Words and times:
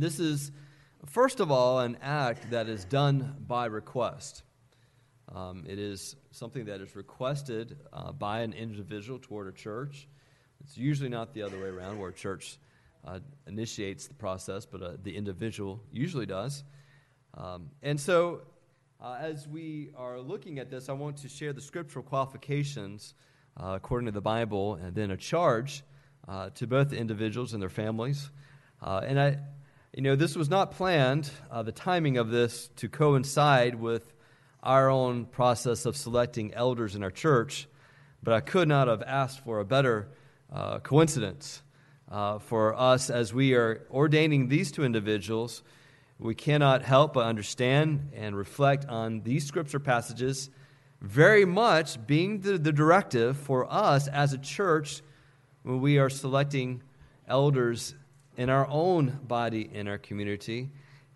This 0.00 0.18
is, 0.18 0.50
first 1.04 1.40
of 1.40 1.50
all, 1.50 1.80
an 1.80 1.98
act 2.00 2.52
that 2.52 2.70
is 2.70 2.86
done 2.86 3.36
by 3.46 3.66
request. 3.66 4.44
Um, 5.30 5.66
it 5.68 5.78
is 5.78 6.16
something 6.30 6.64
that 6.64 6.80
is 6.80 6.96
requested 6.96 7.76
uh, 7.92 8.10
by 8.12 8.40
an 8.40 8.54
individual 8.54 9.18
toward 9.18 9.48
a 9.48 9.52
church. 9.52 10.08
It's 10.64 10.78
usually 10.78 11.10
not 11.10 11.34
the 11.34 11.42
other 11.42 11.58
way 11.58 11.68
around, 11.68 11.98
where 11.98 12.08
a 12.08 12.14
church 12.14 12.58
uh, 13.06 13.18
initiates 13.46 14.06
the 14.06 14.14
process, 14.14 14.64
but 14.64 14.82
uh, 14.82 14.92
the 15.02 15.14
individual 15.14 15.82
usually 15.92 16.24
does. 16.24 16.64
Um, 17.34 17.68
and 17.82 18.00
so, 18.00 18.40
uh, 19.02 19.18
as 19.20 19.46
we 19.46 19.90
are 19.96 20.18
looking 20.18 20.58
at 20.60 20.70
this, 20.70 20.88
I 20.88 20.94
want 20.94 21.18
to 21.18 21.28
share 21.28 21.52
the 21.52 21.60
scriptural 21.60 22.06
qualifications 22.06 23.12
uh, 23.62 23.74
according 23.76 24.06
to 24.06 24.12
the 24.12 24.22
Bible, 24.22 24.76
and 24.76 24.94
then 24.94 25.10
a 25.10 25.16
charge 25.18 25.82
uh, 26.26 26.48
to 26.54 26.66
both 26.66 26.88
the 26.88 26.96
individuals 26.96 27.52
and 27.52 27.60
their 27.60 27.68
families. 27.68 28.30
And 28.82 29.20
I, 29.20 29.38
you 29.94 30.02
know, 30.02 30.14
this 30.14 30.36
was 30.36 30.48
not 30.48 30.70
planned, 30.72 31.30
uh, 31.50 31.62
the 31.62 31.72
timing 31.72 32.16
of 32.16 32.30
this, 32.30 32.70
to 32.76 32.88
coincide 32.88 33.74
with 33.74 34.12
our 34.62 34.88
own 34.88 35.24
process 35.24 35.84
of 35.84 35.96
selecting 35.96 36.54
elders 36.54 36.94
in 36.94 37.02
our 37.02 37.10
church, 37.10 37.66
but 38.22 38.32
I 38.32 38.40
could 38.40 38.68
not 38.68 38.88
have 38.88 39.02
asked 39.02 39.42
for 39.44 39.58
a 39.58 39.64
better 39.64 40.08
uh, 40.52 40.78
coincidence. 40.78 41.62
for 42.40 42.74
us, 42.74 43.10
as 43.10 43.34
we 43.34 43.54
are 43.54 43.86
ordaining 43.90 44.48
these 44.48 44.70
two 44.70 44.84
individuals, 44.84 45.62
we 46.20 46.34
cannot 46.34 46.82
help 46.82 47.14
but 47.14 47.26
understand 47.26 48.10
and 48.14 48.36
reflect 48.36 48.86
on 48.86 49.22
these 49.22 49.46
scripture 49.46 49.80
passages 49.80 50.50
very 51.00 51.46
much 51.46 52.06
being 52.06 52.40
the, 52.40 52.58
the 52.58 52.72
directive 52.72 53.36
for 53.36 53.66
us 53.72 54.06
as 54.06 54.32
a 54.32 54.38
church 54.38 55.02
when 55.62 55.80
we 55.80 55.98
are 55.98 56.10
selecting 56.10 56.82
elders 57.26 57.94
in 58.40 58.48
our 58.48 58.66
own 58.70 59.20
body 59.28 59.68
in 59.70 59.86
our 59.86 59.98
community. 59.98 60.70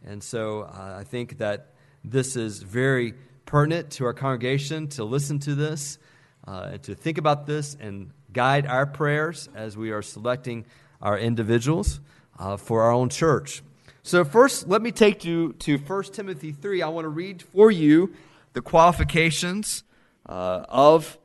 And 0.06 0.22
so 0.22 0.64
uh, 0.64 0.96
I 0.98 1.04
think 1.04 1.38
that 1.38 1.72
this 2.04 2.36
is 2.36 2.62
very 2.62 3.14
pertinent 3.46 3.90
to 3.92 4.04
our 4.04 4.12
congregation 4.12 4.88
to 4.88 5.04
listen 5.04 5.38
to 5.38 5.54
this, 5.54 5.98
uh, 6.46 6.68
and 6.72 6.82
to 6.82 6.94
think 6.94 7.16
about 7.16 7.46
this, 7.46 7.78
and 7.80 8.10
guide 8.30 8.66
our 8.66 8.84
prayers 8.84 9.48
as 9.54 9.74
we 9.74 9.90
are 9.90 10.02
selecting 10.02 10.66
our 11.00 11.18
individuals 11.18 11.98
uh, 12.38 12.58
for 12.58 12.82
our 12.82 12.92
own 12.92 13.08
church. 13.08 13.62
So, 14.02 14.22
first, 14.22 14.68
let 14.68 14.82
me 14.82 14.92
take 14.92 15.24
you 15.24 15.54
to 15.60 15.78
1 15.78 16.02
Timothy 16.12 16.52
3. 16.52 16.82
I 16.82 16.88
want 16.88 17.06
to 17.06 17.08
read 17.08 17.40
for 17.40 17.70
you 17.70 18.12
the 18.52 18.60
qualifications 18.60 19.82
uh, 20.28 20.66
of 20.68 21.16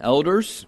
elders. 0.00 0.66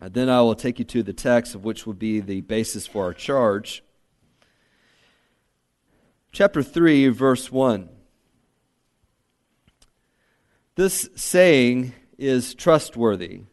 Uh, 0.00 0.08
then 0.10 0.28
I 0.28 0.42
will 0.42 0.54
take 0.54 0.78
you 0.78 0.84
to 0.86 1.02
the 1.02 1.12
text 1.12 1.54
of 1.54 1.64
which 1.64 1.86
will 1.86 1.94
be 1.94 2.20
the 2.20 2.42
basis 2.42 2.86
for 2.86 3.04
our 3.04 3.14
charge. 3.14 3.82
Chapter 6.32 6.62
3, 6.62 7.08
verse 7.08 7.50
1. 7.50 7.88
This 10.74 11.08
saying 11.14 11.94
is 12.18 12.54
trustworthy. 12.54 13.44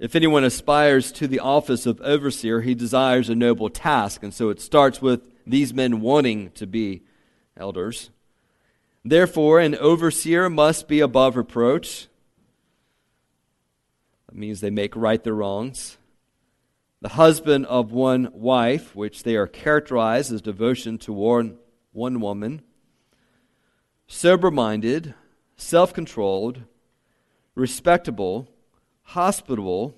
If 0.00 0.16
anyone 0.16 0.42
aspires 0.42 1.12
to 1.12 1.28
the 1.28 1.38
office 1.38 1.86
of 1.86 2.00
overseer, 2.00 2.62
he 2.62 2.74
desires 2.74 3.28
a 3.28 3.36
noble 3.36 3.70
task. 3.70 4.24
And 4.24 4.34
so 4.34 4.50
it 4.50 4.60
starts 4.60 5.00
with 5.00 5.20
these 5.46 5.72
men 5.72 6.00
wanting 6.00 6.50
to 6.52 6.66
be 6.66 7.02
elders. 7.56 8.10
Therefore, 9.04 9.60
an 9.60 9.76
overseer 9.76 10.50
must 10.50 10.88
be 10.88 10.98
above 10.98 11.36
reproach. 11.36 12.08
That 14.32 14.38
means 14.38 14.62
they 14.62 14.70
make 14.70 14.96
right 14.96 15.22
their 15.22 15.34
wrongs. 15.34 15.98
The 17.02 17.10
husband 17.10 17.66
of 17.66 17.92
one 17.92 18.30
wife, 18.32 18.96
which 18.96 19.24
they 19.24 19.36
are 19.36 19.46
characterized 19.46 20.32
as 20.32 20.40
devotion 20.40 20.96
to 21.00 21.12
one, 21.12 21.58
one 21.92 22.18
woman. 22.18 22.62
Sober 24.06 24.50
minded, 24.50 25.12
self 25.58 25.92
controlled, 25.92 26.62
respectable, 27.54 28.48
hospitable, 29.02 29.94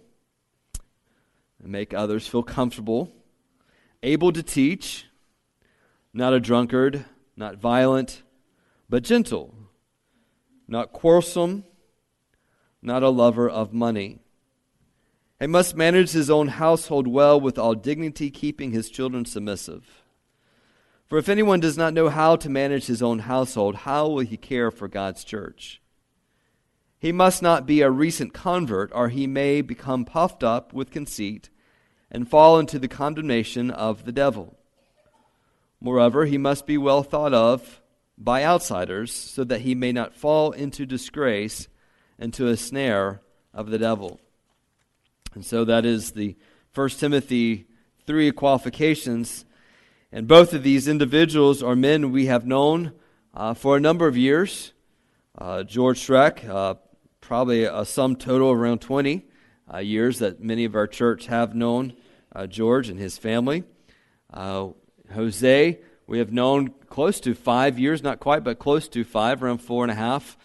and 1.62 1.70
make 1.70 1.94
others 1.94 2.26
feel 2.26 2.42
comfortable, 2.42 3.12
able 4.02 4.32
to 4.32 4.42
teach, 4.42 5.06
not 6.12 6.32
a 6.32 6.40
drunkard 6.40 7.04
not 7.36 7.56
violent, 7.56 8.24
but 8.88 9.04
gentle, 9.04 9.54
not 10.66 10.92
quarrelsome, 10.92 11.64
not 12.82 13.04
a 13.04 13.08
lover 13.08 13.48
of 13.48 13.72
money. 13.72 14.23
He 15.40 15.46
must 15.46 15.76
manage 15.76 16.12
his 16.12 16.30
own 16.30 16.48
household 16.48 17.06
well 17.06 17.40
with 17.40 17.58
all 17.58 17.74
dignity, 17.74 18.30
keeping 18.30 18.70
his 18.70 18.88
children 18.88 19.24
submissive. 19.24 20.04
For 21.06 21.18
if 21.18 21.28
anyone 21.28 21.60
does 21.60 21.76
not 21.76 21.92
know 21.92 22.08
how 22.08 22.36
to 22.36 22.48
manage 22.48 22.86
his 22.86 23.02
own 23.02 23.20
household, 23.20 23.76
how 23.76 24.08
will 24.08 24.24
he 24.24 24.36
care 24.36 24.70
for 24.70 24.88
God's 24.88 25.24
church? 25.24 25.80
He 26.98 27.12
must 27.12 27.42
not 27.42 27.66
be 27.66 27.82
a 27.82 27.90
recent 27.90 28.32
convert, 28.32 28.90
or 28.94 29.10
he 29.10 29.26
may 29.26 29.60
become 29.60 30.04
puffed 30.04 30.42
up 30.42 30.72
with 30.72 30.90
conceit 30.90 31.50
and 32.10 32.28
fall 32.28 32.58
into 32.58 32.78
the 32.78 32.88
condemnation 32.88 33.70
of 33.70 34.04
the 34.04 34.12
devil. 34.12 34.56
Moreover, 35.80 36.24
he 36.24 36.38
must 36.38 36.66
be 36.66 36.78
well 36.78 37.02
thought 37.02 37.34
of 37.34 37.82
by 38.16 38.44
outsiders, 38.44 39.12
so 39.12 39.44
that 39.44 39.62
he 39.62 39.74
may 39.74 39.92
not 39.92 40.14
fall 40.14 40.52
into 40.52 40.86
disgrace 40.86 41.68
and 42.18 42.32
to 42.32 42.46
a 42.46 42.56
snare 42.56 43.20
of 43.52 43.68
the 43.68 43.78
devil. 43.78 44.20
And 45.34 45.44
so 45.44 45.64
that 45.64 45.84
is 45.84 46.12
the 46.12 46.36
1 46.74 46.88
Timothy 46.90 47.66
3 48.06 48.30
qualifications. 48.32 49.44
And 50.12 50.28
both 50.28 50.52
of 50.52 50.62
these 50.62 50.86
individuals 50.86 51.62
are 51.62 51.74
men 51.74 52.12
we 52.12 52.26
have 52.26 52.46
known 52.46 52.92
uh, 53.34 53.54
for 53.54 53.76
a 53.76 53.80
number 53.80 54.06
of 54.06 54.16
years. 54.16 54.72
Uh, 55.36 55.64
George 55.64 55.98
Schreck, 55.98 56.48
uh, 56.48 56.74
probably 57.20 57.64
a 57.64 57.84
sum 57.84 58.14
total 58.14 58.50
of 58.50 58.58
around 58.58 58.80
20 58.80 59.24
uh, 59.72 59.78
years 59.78 60.20
that 60.20 60.40
many 60.40 60.64
of 60.64 60.74
our 60.74 60.86
church 60.86 61.26
have 61.26 61.54
known 61.54 61.94
uh, 62.34 62.46
George 62.46 62.88
and 62.88 63.00
his 63.00 63.18
family. 63.18 63.64
Uh, 64.32 64.68
Jose, 65.12 65.78
we 66.06 66.18
have 66.18 66.32
known 66.32 66.68
close 66.88 67.18
to 67.20 67.34
five 67.34 67.78
years, 67.78 68.02
not 68.02 68.20
quite, 68.20 68.44
but 68.44 68.58
close 68.58 68.88
to 68.88 69.04
five, 69.04 69.42
around 69.42 69.58
four 69.58 69.84
and 69.84 69.90
a 69.90 69.96
half. 69.96 70.36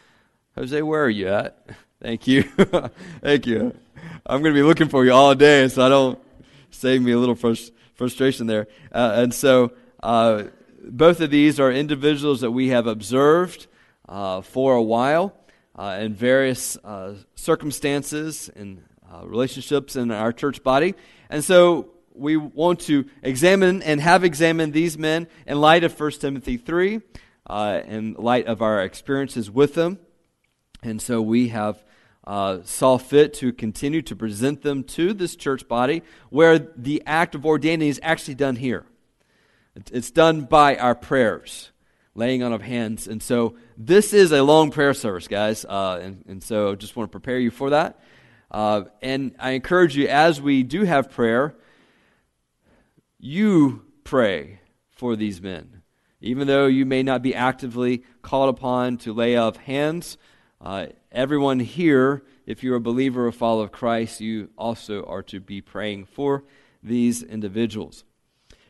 Jose, 0.56 0.82
where 0.82 1.04
are 1.04 1.10
you 1.10 1.28
at? 1.28 1.66
Thank 2.02 2.28
you. 2.28 2.44
Thank 3.22 3.46
you. 3.46 3.76
I'm 4.26 4.42
going 4.42 4.54
to 4.54 4.60
be 4.60 4.66
looking 4.66 4.90
for 4.90 5.06
you 5.06 5.14
all 5.14 5.34
day, 5.36 5.68
so 5.68 5.86
I 5.86 5.90
don't 5.90 6.20
save 6.72 7.02
me 7.02 7.12
a 7.12 7.18
little 7.18 7.36
frust- 7.36 7.72
frustration 7.96 8.48
there. 8.48 8.68
Uh, 8.92 9.14
and 9.16 9.34
so, 9.34 9.72
uh, 10.02 10.44
both 10.82 11.22
of 11.22 11.30
these 11.30 11.60
are 11.60 11.72
individuals 11.72 12.42
that 12.42 12.52
we 12.52 12.70
have 12.70 12.88
observed 12.88 13.68
uh, 14.08 14.42
for 14.42 14.76
a 14.76 14.82
while 14.82 15.34
uh, 15.76 16.00
in 16.02 16.14
various 16.14 16.78
uh, 16.84 17.16
circumstances 17.36 18.50
and 18.56 18.84
uh, 19.12 19.26
relationships 19.26 19.96
in 19.96 20.12
our 20.12 20.32
church 20.32 20.64
body. 20.64 20.96
And 21.30 21.44
so, 21.44 21.90
we 22.14 22.36
want 22.36 22.82
to 22.82 23.06
examine 23.24 23.82
and 23.82 24.02
have 24.02 24.24
examined 24.24 24.74
these 24.74 24.98
men 24.98 25.28
in 25.48 25.62
light 25.62 25.84
of 25.84 25.98
1 25.98 26.12
Timothy 26.12 26.58
3, 26.58 27.02
uh, 27.48 27.82
in 27.86 28.14
light 28.14 28.48
of 28.48 28.62
our 28.62 28.82
experiences 28.82 29.50
with 29.50 29.74
them. 29.76 30.00
And 30.84 31.02
so 31.02 31.22
we 31.22 31.50
have 31.50 31.84
uh, 32.30 32.62
saw 32.64 33.00
fit 33.00 33.34
to 33.34 33.52
continue 33.52 34.04
to 34.04 34.16
present 34.16 34.62
them 34.62 34.84
to 34.84 35.14
this 35.14 35.36
church 35.36 35.68
body 35.68 36.04
where 36.30 36.60
the 36.60 37.02
act 37.08 37.34
of 37.34 37.44
ordaining 37.44 37.88
is 37.88 38.00
actually 38.04 38.36
done 38.36 38.56
here. 38.56 38.86
It's 39.92 40.12
done 40.12 40.42
by 40.42 40.76
our 40.76 40.94
prayers, 40.94 41.72
laying 42.14 42.44
on 42.44 42.54
of 42.54 42.62
hands. 42.62 43.08
And 43.08 43.24
so 43.24 43.56
this 43.76 44.14
is 44.14 44.32
a 44.32 44.44
long 44.44 44.70
prayer 44.70 44.94
service, 44.94 45.28
guys. 45.28 45.66
Uh, 45.66 46.02
and, 46.04 46.24
and 46.28 46.44
so 46.44 46.76
just 46.76 46.96
want 46.96 47.10
to 47.10 47.12
prepare 47.12 47.40
you 47.40 47.50
for 47.50 47.72
that. 47.72 48.00
Uh, 48.52 48.84
and 49.02 49.34
I 49.40 49.52
encourage 49.52 49.98
you, 49.98 50.08
as 50.08 50.40
we 50.40 50.62
do 50.62 50.84
have 50.84 51.10
prayer, 51.10 51.56
you 53.18 53.86
pray 54.04 54.60
for 54.92 55.16
these 55.16 55.42
men. 55.42 55.82
Even 56.22 56.46
though 56.46 56.68
you 56.68 56.86
may 56.86 57.02
not 57.02 57.24
be 57.24 57.34
actively 57.34 58.04
called 58.22 58.50
upon 58.50 58.98
to 58.98 59.14
lay 59.14 59.36
of 59.36 59.58
hands, 59.58 60.20
uh, 60.62 60.88
everyone 61.12 61.60
here, 61.60 62.24
if 62.46 62.64
you're 62.64 62.76
a 62.76 62.82
believer 62.82 63.28
or 63.28 63.32
follower 63.32 63.66
of 63.66 63.72
Christ, 63.72 64.22
you 64.22 64.50
also 64.58 65.04
are 65.06 65.24
to 65.24 65.40
be 65.40 65.62
praying 65.62 66.06
for 66.06 66.44
these 66.84 67.24
individuals. 67.24 68.04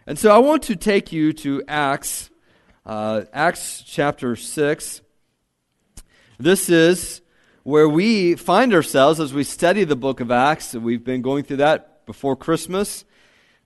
And 0.07 0.17
so 0.17 0.33
I 0.33 0.39
want 0.39 0.63
to 0.63 0.75
take 0.75 1.11
you 1.11 1.33
to 1.33 1.63
Acts, 1.67 2.29
uh, 2.85 3.23
Acts 3.33 3.83
chapter 3.85 4.35
6. 4.35 5.01
This 6.39 6.69
is 6.69 7.21
where 7.63 7.87
we 7.87 8.35
find 8.35 8.73
ourselves 8.73 9.19
as 9.19 9.33
we 9.33 9.43
study 9.43 9.83
the 9.83 9.95
book 9.95 10.19
of 10.19 10.31
Acts. 10.31 10.73
We've 10.73 11.03
been 11.03 11.21
going 11.21 11.43
through 11.43 11.57
that 11.57 12.05
before 12.05 12.35
Christmas. 12.35 13.05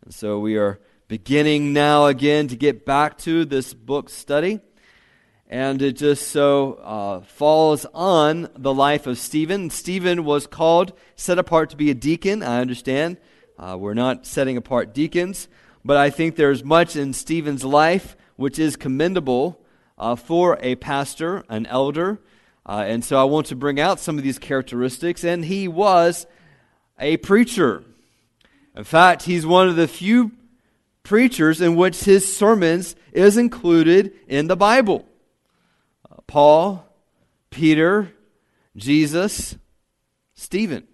And 0.03 0.13
so 0.13 0.39
we 0.39 0.57
are 0.57 0.79
beginning 1.07 1.71
now 1.71 2.07
again 2.07 2.47
to 2.47 2.55
get 2.55 2.85
back 2.85 3.17
to 3.19 3.45
this 3.45 3.73
book 3.73 4.09
study. 4.09 4.59
And 5.53 5.83
it 5.83 5.91
just 5.91 6.29
so 6.29 6.79
uh, 6.83 7.21
falls 7.21 7.85
on 7.93 8.49
the 8.57 8.73
life 8.73 9.05
of 9.05 9.19
Stephen. 9.19 9.69
Stephen 9.69 10.25
was 10.25 10.47
called, 10.47 10.93
set 11.15 11.37
apart 11.37 11.69
to 11.69 11.77
be 11.77 11.91
a 11.91 11.93
deacon. 11.93 12.41
I 12.41 12.59
understand. 12.59 13.17
Uh, 13.59 13.77
we're 13.79 13.93
not 13.93 14.25
setting 14.25 14.57
apart 14.57 14.95
deacons, 14.95 15.47
but 15.85 15.95
I 15.95 16.09
think 16.09 16.35
there's 16.37 16.63
much 16.63 16.95
in 16.95 17.13
Stephen's 17.13 17.63
life 17.63 18.17
which 18.35 18.57
is 18.57 18.75
commendable 18.75 19.63
uh, 19.99 20.15
for 20.15 20.57
a 20.59 20.73
pastor, 20.73 21.43
an 21.49 21.67
elder. 21.67 22.19
Uh, 22.65 22.85
and 22.87 23.05
so 23.05 23.21
I 23.21 23.25
want 23.25 23.45
to 23.47 23.55
bring 23.55 23.79
out 23.79 23.99
some 23.99 24.17
of 24.17 24.23
these 24.23 24.39
characteristics. 24.39 25.23
And 25.23 25.45
he 25.45 25.67
was 25.67 26.25
a 26.97 27.17
preacher. 27.17 27.83
In 28.75 28.85
fact, 28.85 29.21
he's 29.21 29.45
one 29.45 29.69
of 29.69 29.75
the 29.75 29.87
few 29.87 30.31
preachers 31.03 31.61
in 31.61 31.75
which 31.75 32.05
his 32.05 32.35
sermons 32.35 32.95
is 33.11 33.37
included 33.37 34.13
in 34.27 34.47
the 34.47 34.57
Bible. 34.57 35.07
Paul, 36.27 36.85
Peter, 37.49 38.13
Jesus, 38.75 39.57
Stephen. 40.33 40.87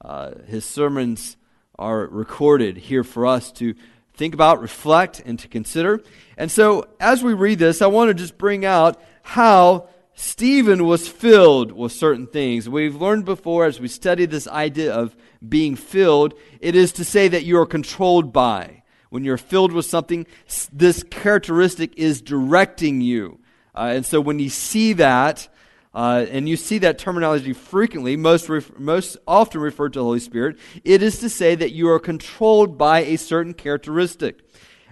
Uh, 0.00 0.32
his 0.46 0.64
sermons 0.64 1.36
are 1.78 2.06
recorded 2.06 2.76
here 2.76 3.04
for 3.04 3.26
us 3.26 3.52
to 3.52 3.74
think 4.14 4.34
about, 4.34 4.60
reflect, 4.60 5.22
and 5.24 5.38
to 5.38 5.48
consider. 5.48 6.02
And 6.36 6.50
so, 6.50 6.88
as 7.00 7.22
we 7.22 7.34
read 7.34 7.58
this, 7.58 7.80
I 7.80 7.86
want 7.86 8.08
to 8.08 8.14
just 8.14 8.36
bring 8.36 8.64
out 8.64 9.00
how 9.22 9.88
Stephen 10.14 10.86
was 10.86 11.08
filled 11.08 11.72
with 11.72 11.92
certain 11.92 12.26
things. 12.26 12.68
We've 12.68 13.00
learned 13.00 13.24
before 13.24 13.64
as 13.64 13.80
we 13.80 13.88
study 13.88 14.26
this 14.26 14.46
idea 14.48 14.92
of 14.92 15.16
being 15.46 15.74
filled, 15.76 16.34
it 16.60 16.76
is 16.76 16.92
to 16.92 17.04
say 17.04 17.28
that 17.28 17.44
you 17.44 17.58
are 17.58 17.66
controlled 17.66 18.32
by. 18.32 18.82
When 19.10 19.24
you're 19.24 19.36
filled 19.36 19.72
with 19.72 19.86
something, 19.86 20.26
this 20.72 21.02
characteristic 21.02 21.98
is 21.98 22.22
directing 22.22 23.00
you. 23.00 23.40
Uh, 23.74 23.92
and 23.94 24.06
so 24.06 24.20
when 24.20 24.38
you 24.38 24.48
see 24.48 24.92
that, 24.94 25.48
uh, 25.94 26.24
and 26.30 26.48
you 26.48 26.56
see 26.56 26.78
that 26.78 26.98
terminology 26.98 27.52
frequently, 27.52 28.16
most, 28.16 28.48
ref- 28.48 28.78
most 28.78 29.16
often 29.26 29.60
referred 29.60 29.92
to 29.92 29.98
the 29.98 30.04
Holy 30.04 30.20
Spirit, 30.20 30.58
it 30.84 31.02
is 31.02 31.18
to 31.20 31.28
say 31.28 31.54
that 31.54 31.72
you 31.72 31.88
are 31.90 31.98
controlled 31.98 32.78
by 32.78 33.00
a 33.00 33.16
certain 33.16 33.54
characteristic. 33.54 34.40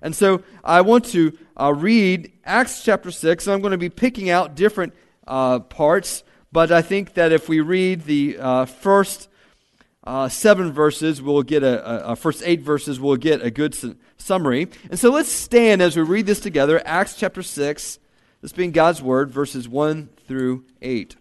And 0.03 0.15
so 0.15 0.43
I 0.65 0.81
want 0.81 1.07
to 1.07 1.37
uh, 1.59 1.75
read 1.75 2.33
Acts 2.45 2.83
chapter 2.83 3.11
6. 3.11 3.47
I'm 3.49 3.61
going 3.61 3.73
to 3.73 3.79
be 3.79 3.91
picking 3.91 4.31
out 4.31 4.55
different 4.55 4.95
uh, 5.27 5.61
parts, 5.61 6.25
but 6.53 6.73
I 6.73 6.83
think 6.83 7.15
that 7.15 7.33
if 7.33 7.49
we 7.49 7.61
read 7.61 8.05
the 8.05 8.39
uh, 8.39 8.65
first 8.65 9.29
uh, 10.05 10.29
seven 10.29 10.73
verses, 10.73 11.21
we'll 11.21 11.43
get 11.43 11.63
a, 11.63 12.09
a, 12.09 12.13
a, 12.13 12.17
first 12.17 12.43
eight 12.45 12.63
verses, 12.63 12.99
we'll 12.99 13.17
get 13.17 13.43
a 13.43 13.51
good 13.51 13.75
su- 13.75 13.97
summary. 14.17 14.69
And 14.91 14.99
so 14.99 15.11
let's 15.11 15.31
stand 15.31 15.83
as 15.83 15.97
we 15.97 16.03
read 16.03 16.27
this 16.27 16.41
together. 16.41 16.83
Acts 16.87 17.17
chapter 17.17 17.43
6, 17.43 17.99
this 18.41 18.53
being 18.53 18.73
God's 18.73 19.03
word, 19.03 19.31
verses 19.31 19.69
1 19.69 20.09
through 20.27 20.65
8. 20.81 21.17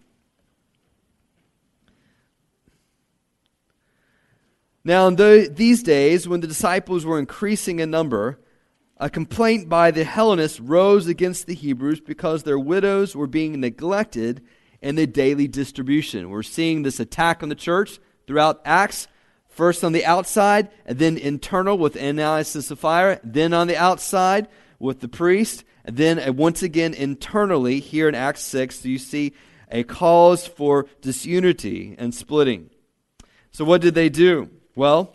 Now, 4.83 5.07
in 5.07 5.18
the, 5.18 5.51
these 5.54 5.83
days, 5.83 6.27
when 6.27 6.39
the 6.39 6.48
disciples 6.48 7.06
were 7.06 7.19
increasing 7.19 7.80
in 7.80 7.92
number, 7.92 8.39
a 8.98 9.10
complaint 9.10 9.69
by 9.69 9.92
the 9.92 10.04
Hellenists 10.04 10.60
rose 10.60 11.07
against 11.07 11.48
the 11.48 11.54
Hebrews 11.54 12.00
because 12.00 12.44
their 12.44 12.60
widows 12.60 13.16
were 13.16 13.27
being 13.27 13.60
neglected 13.60 14.42
in 14.81 14.95
the 14.95 15.06
daily 15.06 15.48
distribution. 15.48 16.30
We're 16.30 16.44
seeing 16.44 16.83
this 16.83 17.00
attack 17.00 17.44
on 17.44 17.50
the 17.50 17.56
church 17.56 18.00
throughout 18.27 18.62
Acts, 18.63 19.07
first 19.48 19.83
on 19.83 19.92
the 19.92 20.06
outside, 20.06 20.69
and 20.86 20.98
then 20.98 21.18
internal 21.18 21.77
with 21.77 21.98
Ananias 21.98 22.56
and 22.56 22.63
Sapphira, 22.63 23.19
then 23.24 23.54
on 23.54 23.68
the 23.68 23.77
outside 23.77 24.48
with 24.80 25.01
the 25.01 25.10
priest, 25.10 25.66
then 25.98 26.20
uh, 26.20 26.32
once 26.32 26.64
again 26.64 26.94
internally 26.94 27.80
here 27.80 28.10
in 28.10 28.16
Acts 28.16 28.42
6, 28.42 28.86
you 28.86 28.98
see 28.98 29.34
a 29.72 29.84
cause 29.84 30.48
for 30.48 30.88
disunity 31.02 31.96
and 31.98 32.14
splitting. 32.14 32.70
So, 33.52 33.66
what 33.66 33.82
did 33.82 33.96
they 33.96 34.10
do? 34.10 34.50
Well, 34.76 35.14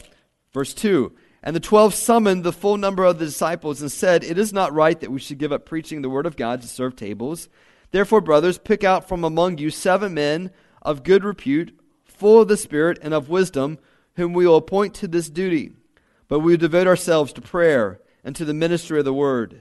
verse 0.53 0.75
2 0.75 1.13
and 1.47 1.55
the 1.55 1.61
twelve 1.61 1.93
summoned 1.93 2.43
the 2.43 2.55
full 2.55 2.79
number 2.79 3.05
of 3.05 3.19
the 3.19 3.27
disciples 3.27 3.83
and 3.83 3.93
said, 3.93 4.25
It 4.25 4.39
is 4.39 4.51
not 4.51 4.73
right 4.73 4.99
that 4.99 5.13
we 5.13 5.21
should 5.21 5.37
give 5.37 5.53
up 5.53 5.67
preaching 5.67 6.01
the 6.01 6.09
word 6.09 6.25
of 6.25 6.37
God 6.37 6.63
to 6.63 6.67
serve 6.67 6.97
tables. 6.97 7.51
Therefore, 7.91 8.23
brothers, 8.23 8.57
pick 8.57 8.83
out 8.83 9.07
from 9.07 9.25
among 9.25 9.59
you 9.59 9.69
seven 9.69 10.15
men 10.15 10.51
of 10.81 11.05
good 11.05 11.23
repute, 11.23 11.79
full 12.03 12.41
of 12.41 12.49
the 12.49 12.57
Spirit 12.57 12.99
and 13.03 13.13
of 13.13 13.29
wisdom, 13.29 13.79
whom 14.17 14.33
we 14.33 14.47
will 14.47 14.57
appoint 14.57 14.95
to 14.95 15.07
this 15.07 15.29
duty. 15.29 15.73
But 16.29 16.39
we 16.39 16.53
will 16.53 16.59
devote 16.59 16.87
ourselves 16.87 17.35
to 17.35 17.43
prayer 17.43 18.01
and 18.25 18.35
to 18.37 18.47
the 18.47 18.55
ministry 18.55 18.99
of 18.99 19.05
the 19.05 19.13
word. 19.13 19.61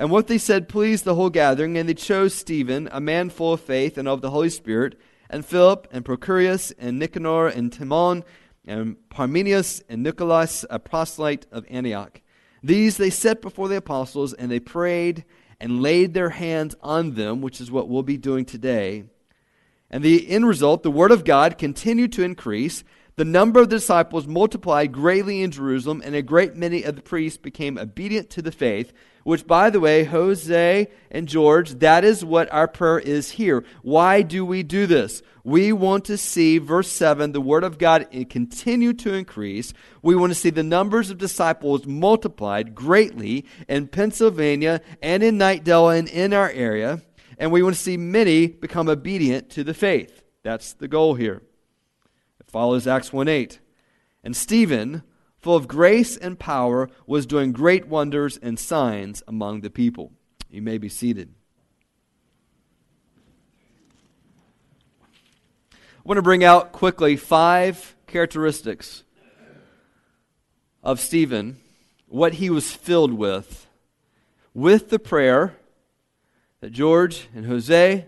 And 0.00 0.10
what 0.10 0.28
they 0.28 0.38
said 0.38 0.66
pleased 0.66 1.04
the 1.04 1.14
whole 1.14 1.28
gathering, 1.28 1.76
and 1.76 1.86
they 1.86 1.92
chose 1.92 2.32
Stephen, 2.32 2.88
a 2.90 3.02
man 3.02 3.28
full 3.28 3.52
of 3.52 3.60
faith 3.60 3.98
and 3.98 4.08
of 4.08 4.22
the 4.22 4.30
Holy 4.30 4.48
Spirit, 4.48 4.98
and 5.28 5.44
Philip, 5.44 5.86
and 5.92 6.06
Prochorus, 6.06 6.72
and 6.78 6.98
Nicanor, 6.98 7.48
and 7.48 7.70
Timon, 7.70 8.24
and 8.66 8.96
Parmenas 9.10 9.82
and 9.90 10.02
Nicholas, 10.02 10.64
a 10.70 10.78
proselyte 10.78 11.44
of 11.52 11.66
Antioch. 11.68 12.22
These 12.62 12.96
they 12.96 13.10
set 13.10 13.42
before 13.42 13.68
the 13.68 13.76
apostles, 13.76 14.32
and 14.32 14.50
they 14.50 14.58
prayed 14.58 15.26
and 15.60 15.82
laid 15.82 16.14
their 16.14 16.30
hands 16.30 16.74
on 16.80 17.12
them, 17.12 17.42
which 17.42 17.60
is 17.60 17.70
what 17.70 17.86
we'll 17.86 18.02
be 18.02 18.16
doing 18.16 18.46
today. 18.46 19.04
And 19.90 20.02
the 20.02 20.30
end 20.30 20.46
result, 20.46 20.82
the 20.82 20.90
word 20.90 21.10
of 21.10 21.26
God 21.26 21.58
continued 21.58 22.12
to 22.14 22.22
increase. 22.22 22.84
The 23.16 23.26
number 23.26 23.60
of 23.60 23.68
the 23.68 23.76
disciples 23.76 24.26
multiplied 24.26 24.92
greatly 24.92 25.42
in 25.42 25.50
Jerusalem, 25.50 26.00
and 26.02 26.14
a 26.14 26.22
great 26.22 26.56
many 26.56 26.84
of 26.84 26.96
the 26.96 27.02
priests 27.02 27.36
became 27.36 27.76
obedient 27.76 28.30
to 28.30 28.40
the 28.40 28.50
faith. 28.50 28.94
Which, 29.22 29.46
by 29.46 29.70
the 29.70 29.80
way, 29.80 30.04
Jose 30.04 30.88
and 31.10 31.28
George, 31.28 31.70
that 31.80 32.04
is 32.04 32.24
what 32.24 32.50
our 32.52 32.66
prayer 32.66 32.98
is 32.98 33.32
here. 33.32 33.64
Why 33.82 34.22
do 34.22 34.44
we 34.44 34.62
do 34.62 34.86
this? 34.86 35.22
We 35.44 35.72
want 35.72 36.04
to 36.06 36.16
see, 36.16 36.58
verse 36.58 36.90
7, 36.90 37.32
the 37.32 37.40
Word 37.40 37.64
of 37.64 37.78
God 37.78 38.08
continue 38.28 38.92
to 38.94 39.14
increase. 39.14 39.72
We 40.02 40.14
want 40.16 40.30
to 40.32 40.38
see 40.38 40.50
the 40.50 40.62
numbers 40.62 41.10
of 41.10 41.18
disciples 41.18 41.86
multiplied 41.86 42.74
greatly 42.74 43.46
in 43.68 43.88
Pennsylvania 43.88 44.80
and 45.02 45.22
in 45.22 45.38
Knightdale 45.38 45.98
and 45.98 46.08
in 46.08 46.32
our 46.32 46.50
area. 46.50 47.02
And 47.38 47.52
we 47.52 47.62
want 47.62 47.74
to 47.74 47.80
see 47.80 47.96
many 47.96 48.48
become 48.48 48.88
obedient 48.88 49.50
to 49.50 49.64
the 49.64 49.74
faith. 49.74 50.22
That's 50.42 50.74
the 50.74 50.88
goal 50.88 51.14
here. 51.14 51.42
It 52.40 52.50
follows 52.50 52.86
Acts 52.86 53.12
1 53.12 53.28
8. 53.28 53.60
And 54.22 54.36
Stephen, 54.36 55.02
full 55.40 55.56
of 55.56 55.68
grace 55.68 56.16
and 56.16 56.38
power, 56.38 56.88
was 57.06 57.26
doing 57.26 57.52
great 57.52 57.88
wonders 57.88 58.36
and 58.36 58.58
signs 58.58 59.22
among 59.26 59.60
the 59.60 59.70
people. 59.70 60.12
You 60.50 60.62
may 60.62 60.78
be 60.78 60.88
seated. 60.88 61.32
I 65.72 65.76
want 66.04 66.18
to 66.18 66.22
bring 66.22 66.44
out 66.44 66.72
quickly 66.72 67.16
five 67.16 67.94
characteristics 68.06 69.04
of 70.82 70.98
Stephen, 70.98 71.58
what 72.08 72.34
he 72.34 72.50
was 72.50 72.72
filled 72.72 73.12
with, 73.12 73.66
with 74.54 74.90
the 74.90 74.98
prayer 74.98 75.56
that 76.60 76.72
George 76.72 77.28
and 77.34 77.46
Jose, 77.46 78.06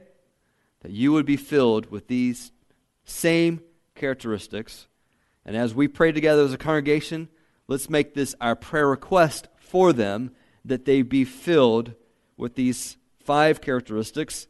that 0.80 0.90
you 0.90 1.12
would 1.12 1.26
be 1.26 1.36
filled 1.36 1.90
with 1.90 2.08
these 2.08 2.50
same 3.04 3.60
characteristics. 3.94 4.86
And 5.44 5.56
as 5.56 5.74
we 5.74 5.88
pray 5.88 6.12
together 6.12 6.42
as 6.42 6.52
a 6.52 6.58
congregation, 6.58 7.28
let's 7.68 7.90
make 7.90 8.14
this 8.14 8.34
our 8.40 8.56
prayer 8.56 8.88
request 8.88 9.48
for 9.58 9.92
them 9.92 10.32
that 10.64 10.84
they 10.84 11.02
be 11.02 11.24
filled 11.24 11.94
with 12.36 12.54
these 12.54 12.96
five 13.24 13.60
characteristics 13.60 14.46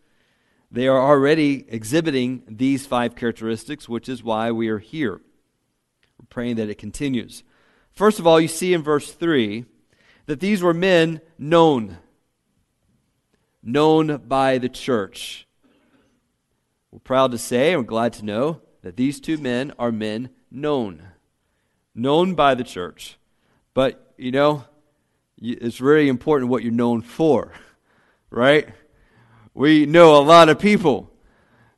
they 0.72 0.88
are 0.88 0.98
already 0.98 1.66
exhibiting 1.68 2.42
these 2.48 2.86
five 2.86 3.14
characteristics, 3.14 3.90
which 3.90 4.08
is 4.08 4.24
why 4.24 4.50
we 4.50 4.68
are 4.68 4.78
here. 4.78 5.20
We're 6.18 6.26
praying 6.30 6.56
that 6.56 6.70
it 6.70 6.78
continues. 6.78 7.44
First 7.92 8.18
of 8.18 8.26
all, 8.26 8.40
you 8.40 8.48
see 8.48 8.72
in 8.72 8.82
verse 8.82 9.12
3 9.12 9.66
that 10.24 10.40
these 10.40 10.62
were 10.62 10.72
men 10.72 11.20
known, 11.38 11.98
known 13.62 14.16
by 14.26 14.56
the 14.56 14.70
church. 14.70 15.46
We're 16.90 17.00
proud 17.00 17.32
to 17.32 17.38
say, 17.38 17.74
and 17.74 17.82
we're 17.82 17.86
glad 17.86 18.14
to 18.14 18.24
know, 18.24 18.62
that 18.80 18.96
these 18.96 19.20
two 19.20 19.36
men 19.36 19.74
are 19.78 19.92
men 19.92 20.30
known, 20.52 21.02
known 21.94 22.34
by 22.34 22.54
the 22.54 22.64
church. 22.64 23.16
But, 23.74 24.14
you 24.16 24.30
know, 24.30 24.64
it's 25.40 25.80
really 25.80 26.08
important 26.08 26.50
what 26.50 26.62
you're 26.62 26.72
known 26.72 27.02
for, 27.02 27.52
right? 28.30 28.68
We 29.54 29.86
know 29.86 30.16
a 30.16 30.22
lot 30.22 30.48
of 30.48 30.58
people. 30.58 31.10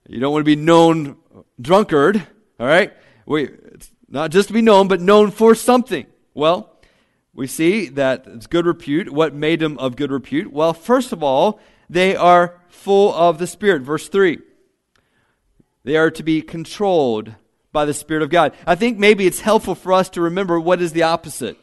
You 0.07 0.21
don't 0.21 0.33
want 0.33 0.43
to 0.43 0.57
be 0.57 0.57
known 0.57 1.17
drunkard, 1.61 2.23
all 2.59 2.67
right? 2.67 2.93
We, 3.27 3.51
not 4.09 4.31
just 4.31 4.49
to 4.49 4.55
be 4.55 4.63
known, 4.63 4.89
but 4.89 5.01
known 5.01 5.31
for 5.31 5.55
something. 5.55 6.07
Well, 6.35 6.71
we 7.33 7.47
see 7.47 7.89
that 7.91 8.27
it's 8.27 8.47
good 8.47 8.67
repute. 8.67 9.11
What 9.13 9.35
made 9.35 9.61
them 9.61 9.79
of 9.79 9.97
good 9.97 10.13
repute? 10.13 10.53
Well, 10.53 10.73
first 10.73 11.13
of 11.13 11.23
all, 11.23 11.59
they 11.89 12.15
are 12.15 12.61
full 12.69 13.13
of 13.15 13.39
the 13.39 13.47
Spirit. 13.47 13.83
Verse 13.83 14.09
3. 14.09 14.39
They 15.85 15.97
are 15.97 16.11
to 16.11 16.23
be 16.23 16.43
controlled 16.43 17.35
by 17.75 17.85
the 17.85 17.93
Spirit 17.93 18.23
of 18.23 18.31
God. 18.31 18.55
I 18.67 18.75
think 18.75 18.97
maybe 18.97 19.27
it's 19.27 19.41
helpful 19.41 19.75
for 19.75 19.93
us 19.93 20.09
to 20.11 20.23
remember 20.23 20.59
what 20.59 20.81
is 20.81 20.93
the 20.93 21.03
opposite. 21.03 21.59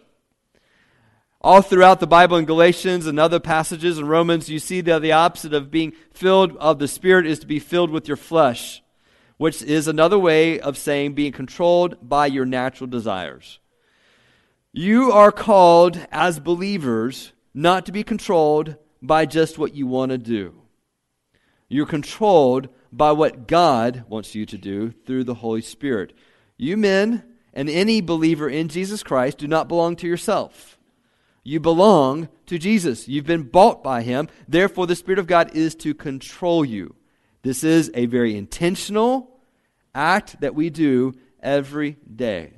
All 1.43 1.63
throughout 1.63 1.99
the 1.99 2.05
Bible 2.05 2.37
in 2.37 2.45
Galatians 2.45 3.07
and 3.07 3.19
other 3.19 3.39
passages 3.39 3.97
in 3.97 4.05
Romans, 4.05 4.47
you 4.47 4.59
see 4.59 4.81
that 4.81 5.01
the 5.01 5.13
opposite 5.13 5.55
of 5.55 5.71
being 5.71 5.93
filled 6.13 6.55
of 6.57 6.77
the 6.77 6.87
Spirit 6.87 7.25
is 7.25 7.39
to 7.39 7.47
be 7.47 7.57
filled 7.57 7.89
with 7.89 8.07
your 8.07 8.17
flesh, 8.17 8.83
which 9.37 9.63
is 9.63 9.87
another 9.87 10.19
way 10.19 10.59
of 10.59 10.77
saying 10.77 11.13
being 11.13 11.31
controlled 11.31 11.97
by 12.07 12.27
your 12.27 12.45
natural 12.45 12.87
desires. 12.87 13.57
You 14.71 15.11
are 15.11 15.31
called 15.31 15.99
as 16.11 16.39
believers 16.39 17.33
not 17.55 17.87
to 17.87 17.91
be 17.91 18.03
controlled 18.03 18.75
by 19.01 19.25
just 19.25 19.57
what 19.57 19.73
you 19.73 19.87
want 19.87 20.11
to 20.11 20.19
do. 20.19 20.60
You're 21.71 21.85
controlled 21.85 22.67
by 22.91 23.13
what 23.13 23.47
God 23.47 24.03
wants 24.09 24.35
you 24.35 24.45
to 24.45 24.57
do 24.57 24.91
through 24.91 25.23
the 25.23 25.35
Holy 25.35 25.61
Spirit. 25.61 26.11
You 26.57 26.75
men 26.75 27.23
and 27.53 27.69
any 27.69 28.01
believer 28.01 28.49
in 28.49 28.67
Jesus 28.67 29.03
Christ 29.03 29.37
do 29.37 29.47
not 29.47 29.69
belong 29.69 29.95
to 29.95 30.07
yourself. 30.07 30.77
You 31.45 31.61
belong 31.61 32.27
to 32.47 32.57
Jesus. 32.57 33.07
You've 33.07 33.25
been 33.25 33.43
bought 33.43 33.81
by 33.81 34.01
him. 34.01 34.27
Therefore, 34.49 34.85
the 34.85 34.97
Spirit 34.97 35.17
of 35.17 35.27
God 35.27 35.55
is 35.55 35.73
to 35.75 35.93
control 35.93 36.65
you. 36.65 36.93
This 37.41 37.63
is 37.63 37.89
a 37.93 38.05
very 38.05 38.35
intentional 38.35 39.39
act 39.95 40.41
that 40.41 40.53
we 40.53 40.69
do 40.69 41.13
every 41.41 41.95
day. 42.13 42.51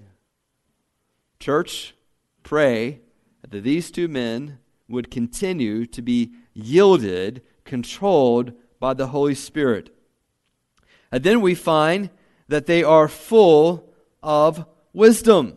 Church, 1.39 1.93
pray 2.41 3.01
that 3.47 3.61
these 3.61 3.91
two 3.91 4.07
men 4.07 4.57
would 4.89 5.11
continue 5.11 5.85
to 5.85 6.01
be 6.01 6.33
yielded, 6.55 7.43
controlled 7.63 8.53
by 8.83 8.93
the 8.93 9.07
Holy 9.07 9.33
Spirit. 9.33 9.95
And 11.09 11.23
then 11.23 11.39
we 11.39 11.55
find 11.55 12.09
that 12.49 12.65
they 12.65 12.83
are 12.83 13.07
full 13.07 13.93
of 14.21 14.65
wisdom. 14.91 15.55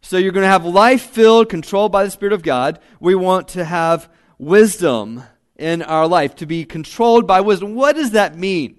So 0.00 0.16
you're 0.16 0.32
going 0.32 0.44
to 0.44 0.48
have 0.48 0.64
life 0.64 1.02
filled, 1.02 1.50
controlled 1.50 1.92
by 1.92 2.04
the 2.04 2.10
Spirit 2.10 2.32
of 2.32 2.42
God. 2.42 2.78
We 2.98 3.14
want 3.14 3.48
to 3.48 3.66
have 3.66 4.08
wisdom 4.38 5.24
in 5.56 5.82
our 5.82 6.08
life, 6.08 6.34
to 6.36 6.46
be 6.46 6.64
controlled 6.64 7.26
by 7.26 7.42
wisdom. 7.42 7.74
What 7.74 7.94
does 7.94 8.12
that 8.12 8.38
mean? 8.38 8.78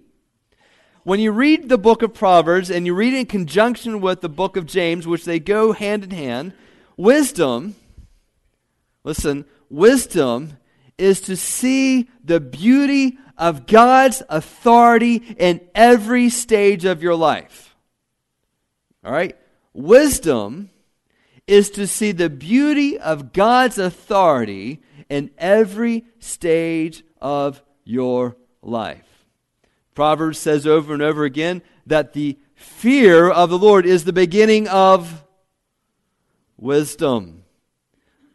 When 1.03 1.19
you 1.19 1.31
read 1.33 1.69
the 1.69 1.77
book 1.77 2.01
of 2.01 2.15
Proverbs 2.15 2.71
and 2.71 2.87
you 2.87 2.95
read 2.95 3.13
it 3.13 3.19
in 3.19 3.25
conjunction 3.27 4.01
with 4.01 4.21
the 4.21 4.27
book 4.27 4.57
of 4.57 4.65
James, 4.65 5.05
which 5.05 5.23
they 5.23 5.39
go 5.39 5.73
hand 5.73 6.03
in 6.03 6.09
hand, 6.09 6.53
wisdom, 6.97 7.75
listen, 9.03 9.45
wisdom 9.69 10.57
is 10.97 11.21
to 11.21 11.35
see 11.35 12.09
the 12.23 12.39
beauty 12.39 13.17
of 13.37 13.65
God's 13.65 14.21
authority 14.29 15.15
in 15.37 15.61
every 15.73 16.29
stage 16.29 16.85
of 16.85 17.01
your 17.01 17.15
life. 17.15 17.75
All 19.03 19.11
right? 19.11 19.35
Wisdom 19.73 20.69
is 21.47 21.69
to 21.71 21.87
see 21.87 22.11
the 22.11 22.29
beauty 22.29 22.97
of 22.97 23.33
God's 23.33 23.77
authority 23.77 24.81
in 25.09 25.31
every 25.37 26.05
stage 26.19 27.03
of 27.19 27.61
your 27.83 28.37
life. 28.61 29.25
Proverbs 29.93 30.39
says 30.39 30.65
over 30.65 30.93
and 30.93 31.01
over 31.01 31.23
again 31.23 31.61
that 31.85 32.13
the 32.13 32.37
fear 32.55 33.29
of 33.29 33.49
the 33.49 33.57
Lord 33.57 33.85
is 33.85 34.05
the 34.05 34.13
beginning 34.13 34.67
of 34.67 35.23
wisdom. 36.57 37.42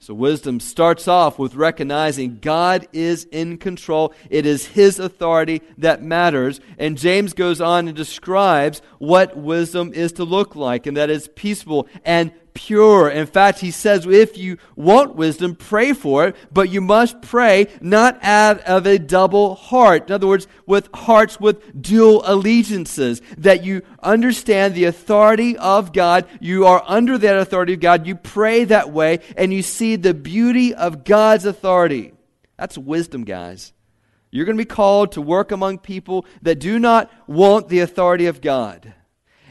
So, 0.09 0.15
wisdom 0.15 0.59
starts 0.59 1.07
off 1.07 1.39
with 1.39 1.55
recognizing 1.55 2.39
God 2.41 2.89
is 2.95 3.25
in 3.25 3.59
control. 3.59 4.15
It 4.31 4.47
is 4.47 4.65
His 4.65 4.99
authority 4.99 5.61
that 5.77 6.03
matters. 6.03 6.61
And 6.79 6.97
James 6.97 7.35
goes 7.35 7.61
on 7.61 7.89
and 7.89 7.95
describes 7.95 8.81
what 8.97 9.37
wisdom 9.37 9.93
is 9.93 10.13
to 10.13 10.25
look 10.25 10.57
like, 10.57 10.87
and 10.87 10.97
that 10.97 11.11
is 11.11 11.29
peaceful 11.29 11.89
and 12.07 12.33
pure. 12.55 13.09
In 13.09 13.27
fact, 13.27 13.61
he 13.61 13.71
says 13.71 14.07
if 14.07 14.37
you 14.37 14.59
want 14.77 15.17
wisdom, 15.17 15.55
pray 15.55 15.93
for 15.93 16.27
it, 16.27 16.37
but 16.53 16.71
you 16.71 16.81
must 16.81 17.23
pray 17.23 17.69
not 17.81 18.19
out 18.23 18.61
of 18.61 18.87
a 18.87 18.99
double 18.99 19.55
heart. 19.55 20.09
In 20.09 20.15
other 20.15 20.27
words, 20.27 20.47
with 20.67 20.89
hearts 20.95 21.41
with 21.41 21.81
dual 21.81 22.23
allegiances, 22.25 23.23
that 23.39 23.65
you 23.65 23.83
understand 24.03 24.75
the 24.75 24.85
authority 24.85 25.57
of 25.57 25.93
God. 25.93 26.27
You 26.41 26.67
are 26.67 26.83
under 26.87 27.19
that 27.19 27.39
authority 27.39 27.75
of 27.75 27.81
God. 27.81 28.07
You 28.07 28.15
pray 28.15 28.65
that 28.65 28.91
way, 28.91 29.21
and 29.37 29.53
you 29.53 29.63
see 29.63 29.97
the 29.97 30.15
beauty 30.15 30.75
of 30.75 31.05
God's 31.05 31.45
authority. 31.45 32.13
That's 32.57 32.77
wisdom, 32.77 33.25
guys. 33.25 33.73
You're 34.31 34.45
going 34.45 34.57
to 34.59 34.63
be 34.63 34.67
called 34.67 35.13
to 35.13 35.23
work 35.23 35.53
among 35.53 35.79
people 35.79 36.27
that 36.43 36.57
do 36.59 36.79
not 36.79 37.11
want 37.27 37.69
the 37.69 37.81
authority 37.81 38.27
of 38.27 38.41
God. 38.41 38.95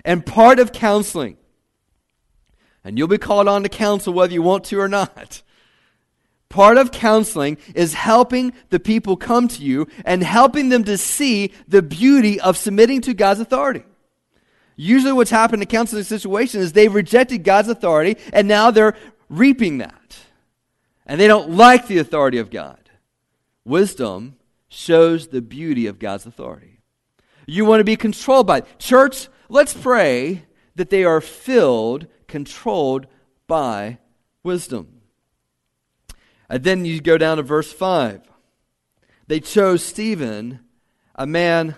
And 0.05 0.25
part 0.25 0.59
of 0.59 0.71
counseling 0.71 1.37
and 2.87 2.97
you'll 2.97 3.09
be 3.09 3.17
called 3.17 3.49
on 3.49 3.63
to 3.63 3.69
counsel 3.69 4.13
whether 4.13 4.31
you 4.31 4.41
want 4.41 4.63
to 4.63 4.79
or 4.79 4.87
not. 4.87 5.41
Part 6.47 6.77
of 6.77 6.89
counseling 6.91 7.57
is 7.75 7.93
helping 7.93 8.53
the 8.69 8.79
people 8.79 9.17
come 9.17 9.49
to 9.49 9.61
you 9.61 9.87
and 10.05 10.23
helping 10.23 10.69
them 10.69 10.85
to 10.85 10.97
see 10.97 11.51
the 11.67 11.81
beauty 11.81 12.39
of 12.39 12.55
submitting 12.55 13.01
to 13.01 13.13
God's 13.13 13.41
authority. 13.41 13.83
Usually, 14.77 15.11
what's 15.11 15.31
happened 15.31 15.61
in 15.61 15.67
counseling 15.67 16.03
situations 16.03 16.63
is 16.63 16.73
they've 16.73 16.93
rejected 16.93 17.43
God's 17.43 17.67
authority 17.67 18.15
and 18.31 18.47
now 18.47 18.71
they're 18.71 18.95
reaping 19.27 19.79
that. 19.79 20.19
And 21.05 21.19
they 21.19 21.27
don't 21.27 21.49
like 21.49 21.87
the 21.87 21.97
authority 21.97 22.37
of 22.37 22.49
God. 22.49 22.79
Wisdom 23.65 24.37
shows 24.69 25.27
the 25.27 25.41
beauty 25.41 25.87
of 25.87 25.99
God's 25.99 26.25
authority. 26.25 26.79
You 27.45 27.65
want 27.65 27.81
to 27.81 27.85
be 27.85 27.97
controlled 27.97 28.47
by 28.47 28.59
it. 28.59 28.79
Church, 28.79 29.27
let's 29.49 29.73
pray 29.73 30.43
that 30.75 30.89
they 30.89 31.03
are 31.03 31.19
filled 31.19 32.07
controlled 32.27 33.07
by 33.47 33.99
wisdom. 34.43 35.01
And 36.49 36.63
then 36.63 36.85
you 36.85 37.01
go 37.01 37.17
down 37.17 37.37
to 37.37 37.43
verse 37.43 37.71
5. 37.71 38.21
They 39.27 39.39
chose 39.39 39.83
Stephen, 39.83 40.59
a 41.15 41.27
man 41.27 41.75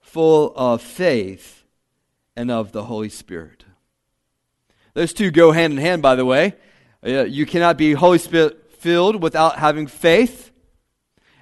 full 0.00 0.52
of 0.54 0.82
faith 0.82 1.64
and 2.36 2.50
of 2.50 2.72
the 2.72 2.84
Holy 2.84 3.08
Spirit. 3.08 3.64
Those 4.94 5.12
two 5.12 5.30
go 5.30 5.52
hand 5.52 5.74
in 5.74 5.78
hand, 5.78 6.00
by 6.00 6.14
the 6.14 6.24
way. 6.24 6.54
Uh, 7.04 7.24
you 7.24 7.44
cannot 7.44 7.76
be 7.76 7.92
Holy 7.92 8.18
Spirit 8.18 8.72
filled 8.78 9.22
without 9.22 9.58
having 9.58 9.86
faith. 9.86 10.52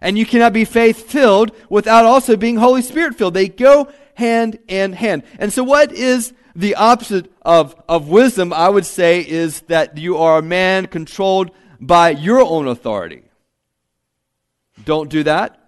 And 0.00 0.18
you 0.18 0.26
cannot 0.26 0.52
be 0.52 0.64
faith 0.64 1.10
filled 1.10 1.52
without 1.68 2.04
also 2.04 2.36
being 2.36 2.56
Holy 2.56 2.82
Spirit 2.82 3.16
filled. 3.16 3.34
They 3.34 3.48
go 3.48 3.88
hand 4.14 4.58
in 4.68 4.92
hand. 4.92 5.22
And 5.38 5.52
so, 5.52 5.62
what 5.62 5.92
is 5.92 6.32
the 6.56 6.76
opposite 6.76 7.32
of, 7.42 7.74
of 7.88 8.08
wisdom, 8.08 8.52
I 8.52 8.68
would 8.68 8.86
say, 8.86 9.20
is 9.20 9.62
that 9.62 9.98
you 9.98 10.18
are 10.18 10.38
a 10.38 10.42
man 10.42 10.86
controlled 10.86 11.50
by 11.80 12.10
your 12.10 12.40
own 12.40 12.68
authority. 12.68 13.22
Don't 14.84 15.10
do 15.10 15.22
that. 15.24 15.60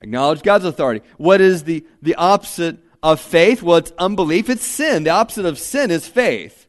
Acknowledge 0.00 0.42
God's 0.42 0.64
authority. 0.64 1.04
What 1.16 1.40
is 1.40 1.64
the, 1.64 1.84
the 2.00 2.16
opposite 2.16 2.78
of 3.02 3.20
faith? 3.20 3.62
Well, 3.62 3.78
it's 3.78 3.92
unbelief. 3.98 4.50
It's 4.50 4.66
sin. 4.66 5.04
The 5.04 5.10
opposite 5.10 5.46
of 5.46 5.58
sin 5.58 5.90
is 5.90 6.08
faith. 6.08 6.66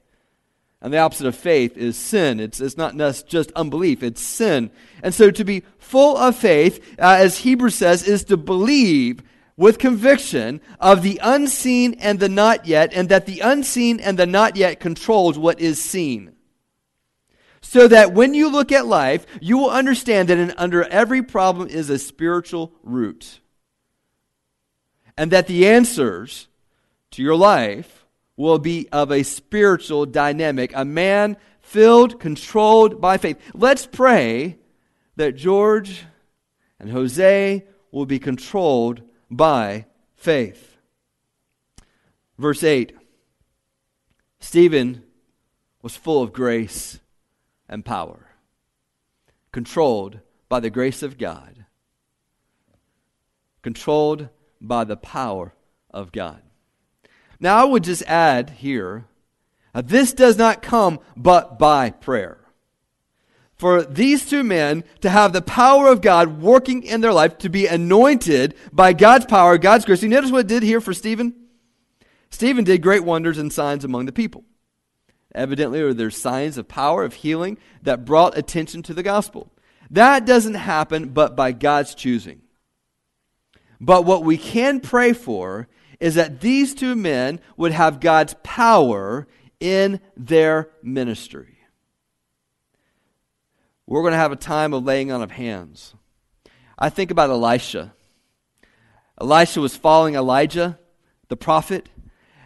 And 0.84 0.93
the 0.93 1.00
opposite 1.00 1.27
of 1.27 1.36
faith 1.36 1.77
is 1.77 1.98
sin. 1.98 2.41
It's, 2.41 2.60
it's 2.60 2.75
not 2.75 2.98
just 3.25 3.53
unbelief, 3.53 4.03
it's 4.03 4.22
sin. 4.22 4.70
And 5.01 5.13
so 5.13 5.32
to 5.32 5.43
be 5.46 5.63
full 5.79 6.17
of 6.17 6.36
faith, 6.36 6.84
uh, 7.00 7.15
as 7.20 7.38
Hebrews 7.38 7.75
says, 7.75 8.05
is 8.05 8.25
to 8.25 8.36
believe 8.36 9.24
with 9.55 9.77
conviction 9.77 10.62
of 10.79 11.03
the 11.03 11.19
unseen 11.22 11.95
and 12.00 12.19
the 12.19 12.29
not 12.29 12.65
yet, 12.65 12.93
and 12.93 13.10
that 13.10 13.25
the 13.25 13.39
unseen 13.39 14.00
and 14.00 14.17
the 14.17 14.25
not 14.25 14.55
yet 14.55 14.79
controls 14.79 15.38
what 15.38 15.60
is 15.60 15.81
seen. 15.81 16.36
So 17.62 17.88
that 17.88 18.13
when 18.13 18.33
you 18.33 18.51
look 18.51 18.72
at 18.72 18.86
life, 18.86 19.25
you 19.39 19.57
will 19.57 19.69
understand 19.69 20.29
that 20.29 20.38
in, 20.38 20.53
under 20.57 20.83
every 20.83 21.24
problem 21.24 21.69
is 21.69 21.89
a 21.89 22.00
spiritual 22.00 22.74
root. 22.83 23.39
And 25.17 25.31
that 25.31 25.48
the 25.48 25.67
answers 25.67 26.48
to 27.12 27.22
your 27.22 27.36
life 27.36 28.05
will 28.36 28.60
be 28.60 28.89
of 28.91 29.12
a 29.12 29.24
spiritual 29.24 30.05
dynamic, 30.05 30.72
a 30.75 30.83
man 30.83 31.38
filled, 31.62 32.19
controlled 32.19 33.00
by 33.00 33.17
faith. 33.17 33.39
Let's 33.53 33.86
pray 33.86 34.57
that 35.15 35.36
George 35.36 36.03
and 36.79 36.89
Jose 36.89 37.65
will 37.91 38.05
be 38.05 38.19
controlled 38.19 39.03
by 39.36 39.86
faith. 40.16 40.78
Verse 42.38 42.63
8 42.63 42.96
Stephen 44.40 45.04
was 45.82 45.96
full 45.96 46.22
of 46.22 46.34
grace 46.34 47.00
and 47.70 47.86
power, 47.86 48.28
controlled 49.52 50.20
by 50.50 50.60
the 50.60 50.70
grace 50.70 51.02
of 51.02 51.18
God, 51.18 51.66
controlled 53.62 54.30
by 54.60 54.84
the 54.84 54.98
power 54.98 55.54
of 55.90 56.12
God. 56.12 56.42
Now, 57.40 57.62
I 57.62 57.63
would 57.66 57.84
just 57.84 58.04
add 58.04 58.50
here 58.52 59.06
uh, 59.75 59.82
this 59.82 60.13
does 60.13 60.38
not 60.38 60.62
come 60.62 61.00
but 61.18 61.58
by 61.58 61.90
prayer 61.90 62.42
for 63.63 63.82
these 63.82 64.25
two 64.25 64.43
men 64.43 64.84
to 65.00 65.10
have 65.10 65.32
the 65.32 65.41
power 65.41 65.88
of 65.88 66.01
God 66.01 66.41
working 66.41 66.84
in 66.84 67.00
their 67.00 67.13
life, 67.13 67.38
to 67.38 67.50
be 67.50 67.65
anointed 67.65 68.55
by 68.74 68.91
God's 68.91 69.25
power, 69.25 69.58
God's 69.58 69.86
grace. 69.86 70.03
You 70.03 70.10
notice 70.10 70.32
what 70.32 70.41
it 70.41 70.48
did 70.48 70.63
here 70.63 70.82
for 70.82 70.93
Stephen? 70.93 71.34
Stephen 72.29 72.65
did 72.65 72.82
great 72.82 73.05
wonders 73.05 73.38
and 73.38 73.53
signs 73.53 73.86
among 73.86 74.05
the 74.05 74.12
people. 74.12 74.43
Evidently, 75.34 75.79
or 75.79 75.93
there's 75.93 76.17
signs 76.17 76.58
of 76.58 76.67
power, 76.67 77.05
of 77.05 77.13
healing 77.13 77.58
that 77.84 78.03
brought 78.03 78.38
attention 78.38 78.84
to 78.84 78.93
the 78.93 79.01
gospel. 79.01 79.50
That 79.89 80.25
doesn't 80.25 80.55
happen 80.55 81.12
but 81.12 81.38
by 81.38 81.53
God's 81.53 81.96
choosing. 81.96 82.41
But 83.79 84.03
what 84.03 84.25
we 84.25 84.38
can 84.38 84.82
pray 84.82 85.13
for 85.13 85.70
is 86.01 86.15
that 86.15 86.41
these 86.41 86.75
two 86.75 86.98
men 86.98 87.39
would 87.55 87.72
have 87.72 88.01
God's 88.01 88.36
power 88.43 89.25
in 89.62 90.01
their 90.17 90.70
ministry. 90.82 91.52
We're 93.86 94.02
going 94.02 94.13
to 94.13 94.18
have 94.18 94.32
a 94.32 94.38
time 94.38 94.74
of 94.74 94.84
laying 94.84 95.12
on 95.12 95.22
of 95.22 95.32
hands. 95.32 95.94
I 96.78 96.90
think 96.90 97.12
about 97.12 97.30
Elisha. 97.30 97.94
Elisha 99.20 99.62
was 99.62 99.75
following 99.75 100.16
Elijah, 100.16 100.80
the 101.28 101.36
prophet, 101.36 101.90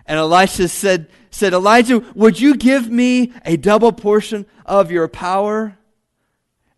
and 0.05 0.17
Elisha 0.17 0.67
said, 0.67 1.09
said, 1.31 1.53
Elijah, 1.53 1.99
would 2.15 2.39
you 2.39 2.55
give 2.55 2.89
me 2.89 3.33
a 3.45 3.57
double 3.57 3.91
portion 3.91 4.45
of 4.65 4.91
your 4.91 5.07
power? 5.07 5.77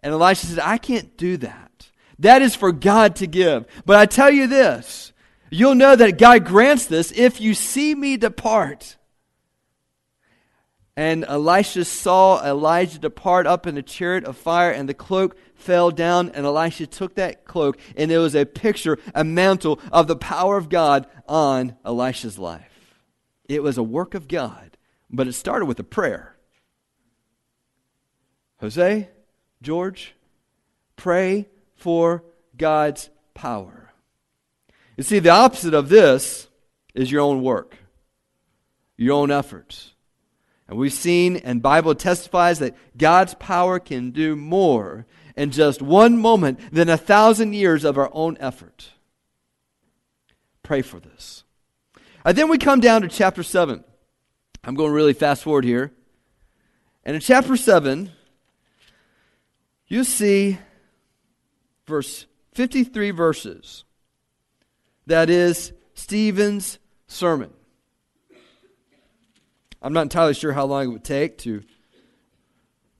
And 0.02 0.14
Elisha 0.14 0.48
said, 0.48 0.60
I 0.60 0.78
can't 0.78 1.16
do 1.16 1.38
that. 1.38 1.90
That 2.18 2.42
is 2.42 2.56
for 2.56 2.72
God 2.72 3.16
to 3.18 3.28
give. 3.28 3.66
But 3.86 3.98
I 3.98 4.06
tell 4.06 4.32
you 4.32 4.48
this, 4.48 5.14
you'll 5.50 5.76
know 5.76 5.96
that 5.96 6.18
God 6.18 6.46
grants 6.46 6.86
this 6.86 7.12
if 7.12 7.40
you 7.40 7.54
see 7.54 7.96
me 7.96 8.18
depart. 8.18 8.98
And 11.00 11.24
Elisha 11.24 11.86
saw 11.86 12.46
Elijah 12.46 13.00
depart 13.00 13.48
up 13.48 13.66
in 13.66 13.78
a 13.78 13.82
chariot 13.82 14.26
of 14.26 14.36
fire, 14.36 14.70
and 14.70 14.90
the 14.90 14.94
cloak 14.94 15.38
fell 15.56 15.92
down, 15.92 16.28
and 16.32 16.46
Elisha 16.46 16.88
took 16.88 17.16
that 17.16 17.46
cloak, 17.46 17.80
and 17.96 18.12
it 18.12 18.18
was 18.18 18.36
a 18.36 18.44
picture, 18.44 18.98
a 19.16 19.24
mantle 19.24 19.80
of 19.94 20.08
the 20.08 20.18
power 20.18 20.58
of 20.58 20.68
God 20.68 21.08
on 21.26 21.78
Elisha's 21.86 22.38
life. 22.38 22.98
It 23.48 23.64
was 23.64 23.78
a 23.78 23.82
work 23.82 24.14
of 24.14 24.28
God, 24.28 24.76
but 25.10 25.26
it 25.26 25.32
started 25.36 25.68
with 25.68 25.80
a 25.80 25.86
prayer. 25.86 26.36
Jose, 28.60 29.10
George, 29.62 30.16
pray 30.98 31.48
for 31.76 32.26
God's 32.58 33.10
power. 33.34 33.94
You 34.98 35.04
see, 35.04 35.20
the 35.20 35.30
opposite 35.30 35.74
of 35.74 35.88
this 35.88 36.50
is 36.94 37.10
your 37.10 37.22
own 37.22 37.42
work, 37.42 37.78
your 38.98 39.16
own 39.16 39.32
efforts. 39.32 39.94
And 40.70 40.78
we've 40.78 40.94
seen, 40.94 41.38
and 41.38 41.64
Bible 41.64 41.96
testifies 41.96 42.60
that 42.60 42.76
God's 42.96 43.34
power 43.34 43.80
can 43.80 44.12
do 44.12 44.36
more 44.36 45.08
in 45.36 45.50
just 45.50 45.82
one 45.82 46.20
moment 46.20 46.60
than 46.72 46.90
a 46.90 46.98
thousand 46.98 47.54
years 47.54 47.84
of 47.84 47.98
our 47.98 48.12
own 48.14 48.38
effort. 48.40 48.92
Pray 50.62 50.84
for 50.84 51.00
this. 51.00 51.44
And 52.24 52.38
then 52.38 52.50
we 52.50 52.60
come 52.60 52.82
down 52.82 53.02
to 53.02 53.08
chapter 53.08 53.42
7. 53.42 53.84
I'm 54.64 54.76
going 54.76 54.94
really 54.94 55.14
fast 55.14 55.42
forward 55.42 55.66
here. 55.66 55.92
And 57.04 57.16
in 57.16 57.22
chapter 57.22 57.58
7, 57.58 58.12
you 59.88 60.04
see 60.04 60.60
verse 61.88 62.28
53 62.54 63.10
verses. 63.10 63.86
That 65.08 65.32
is 65.32 65.74
Stephen's 65.96 66.78
sermon. 67.08 67.50
I'm 69.82 69.94
not 69.94 70.04
entirely 70.04 70.34
sure 70.34 70.54
how 70.54 70.66
long 70.66 70.86
it 70.86 70.88
would 70.88 71.04
take 71.04 71.38
to 71.40 71.62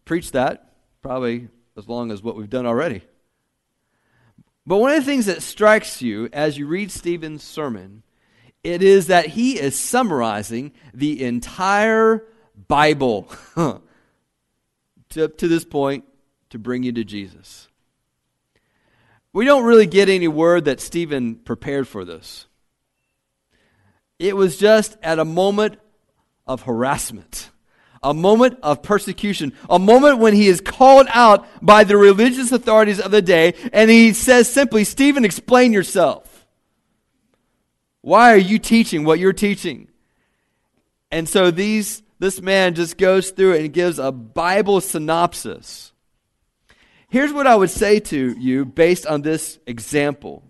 preach 0.06 0.32
that, 0.32 0.74
probably 1.02 1.50
as 1.78 1.88
long 1.88 2.12
as 2.12 2.24
what 2.24 2.36
we've 2.36 2.50
done 2.50 2.66
already. 2.66 3.02
But 4.66 4.78
one 4.78 4.92
of 4.92 4.98
the 4.98 5.12
things 5.12 5.26
that 5.26 5.42
strikes 5.42 6.02
you 6.02 6.30
as 6.32 6.58
you 6.58 6.68
read 6.68 6.92
Stephen's 6.92 7.44
sermon 7.44 8.04
it 8.64 8.84
is 8.84 9.08
that 9.08 9.28
he 9.28 9.60
is 9.60 9.80
summarizing 9.80 10.74
the 10.94 11.24
entire 11.24 12.26
Bible 12.68 13.32
to, 13.56 15.28
to 15.30 15.48
this 15.48 15.64
point 15.64 16.04
to 16.50 16.60
bring 16.60 16.84
you 16.84 16.92
to 16.92 17.04
Jesus. 17.04 17.68
We 19.32 19.46
don't 19.46 19.64
really 19.64 19.86
get 19.86 20.10
any 20.10 20.28
word 20.28 20.66
that 20.66 20.82
Stephen 20.82 21.36
prepared 21.36 21.88
for 21.88 22.04
this. 22.04 22.48
It 24.18 24.36
was 24.36 24.58
just 24.58 24.98
at 25.02 25.20
a 25.20 25.26
moment 25.26 25.78
of 26.50 26.64
harassment, 26.64 27.52
a 28.04 28.14
moment 28.14 28.60
of 28.64 28.82
persecution, 28.82 29.54
a 29.70 29.80
moment 29.80 30.18
when 30.18 30.34
he 30.34 30.48
is 30.48 30.60
called 30.60 31.08
out 31.14 31.48
by 31.62 31.86
the 31.86 31.96
religious 31.96 32.52
authorities 32.52 33.00
of 33.00 33.12
the 33.12 33.22
day, 33.22 33.54
and 33.72 33.90
he 33.90 34.12
says 34.12 34.52
simply, 34.52 34.84
Stephen, 34.84 35.24
explain 35.24 35.72
yourself. 35.72 36.46
Why 38.02 38.34
are 38.34 38.38
you 38.38 38.60
teaching 38.60 39.04
what 39.06 39.20
you're 39.20 39.32
teaching? 39.32 39.88
And 41.12 41.30
so 41.30 41.52
these 41.52 42.02
this 42.20 42.42
man 42.42 42.76
just 42.76 42.98
goes 42.98 43.30
through 43.30 43.56
and 43.56 43.72
gives 43.72 43.98
a 43.98 44.12
Bible 44.12 44.82
synopsis. 44.82 45.94
Here's 47.08 47.32
what 47.32 47.48
I 47.48 47.56
would 47.56 47.70
say 47.70 48.00
to 48.00 48.36
you 48.38 48.66
based 48.66 49.06
on 49.06 49.22
this 49.22 49.58
example. 49.66 50.44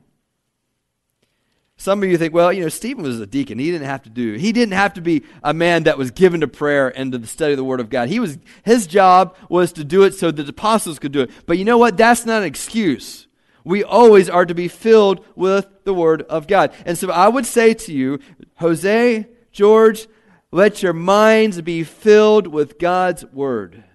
Some 1.80 2.04
of 2.04 2.10
you 2.10 2.18
think, 2.18 2.34
well, 2.34 2.52
you 2.52 2.62
know, 2.62 2.68
Stephen 2.68 3.04
was 3.04 3.22
a 3.22 3.26
deacon. 3.26 3.58
He 3.58 3.72
didn't 3.72 3.88
have 3.88 4.04
to 4.04 4.10
do. 4.10 4.34
He 4.34 4.52
didn't 4.52 4.74
have 4.74 4.96
to 4.96 5.02
be 5.02 5.24
a 5.42 5.54
man 5.54 5.84
that 5.84 5.98
was 5.98 6.12
given 6.12 6.42
to 6.42 6.48
prayer 6.50 6.90
and 6.90 7.14
to 7.14 7.18
the 7.18 7.26
study 7.26 7.54
of 7.54 7.58
the 7.58 7.64
Word 7.64 7.80
of 7.80 7.90
God. 7.90 8.10
He 8.10 8.20
was 8.20 8.38
his 8.64 8.86
job 8.86 9.34
was 9.48 9.72
to 9.74 9.86
do 9.86 10.04
it 10.04 10.14
so 10.14 10.30
that 10.30 10.44
the 10.44 10.50
apostles 10.50 11.00
could 11.00 11.14
do 11.14 11.22
it. 11.22 11.32
But 11.46 11.58
you 11.58 11.64
know 11.64 11.78
what? 11.78 11.96
That's 11.96 12.26
not 12.26 12.42
an 12.42 12.50
excuse. 12.50 13.28
We 13.64 13.82
always 13.82 14.30
are 14.30 14.46
to 14.46 14.54
be 14.54 14.68
filled 14.68 15.26
with 15.38 15.70
the 15.86 15.94
Word 15.94 16.24
of 16.24 16.48
God. 16.48 16.74
And 16.86 16.98
so 16.98 17.12
I 17.12 17.30
would 17.30 17.46
say 17.46 17.74
to 17.74 17.94
you, 17.94 18.20
Jose, 18.56 19.26
George, 19.54 20.08
let 20.52 20.84
your 20.84 20.92
minds 20.92 21.62
be 21.62 21.86
filled 21.86 22.48
with 22.48 22.78
God's 22.78 23.24
Word. 23.24 23.86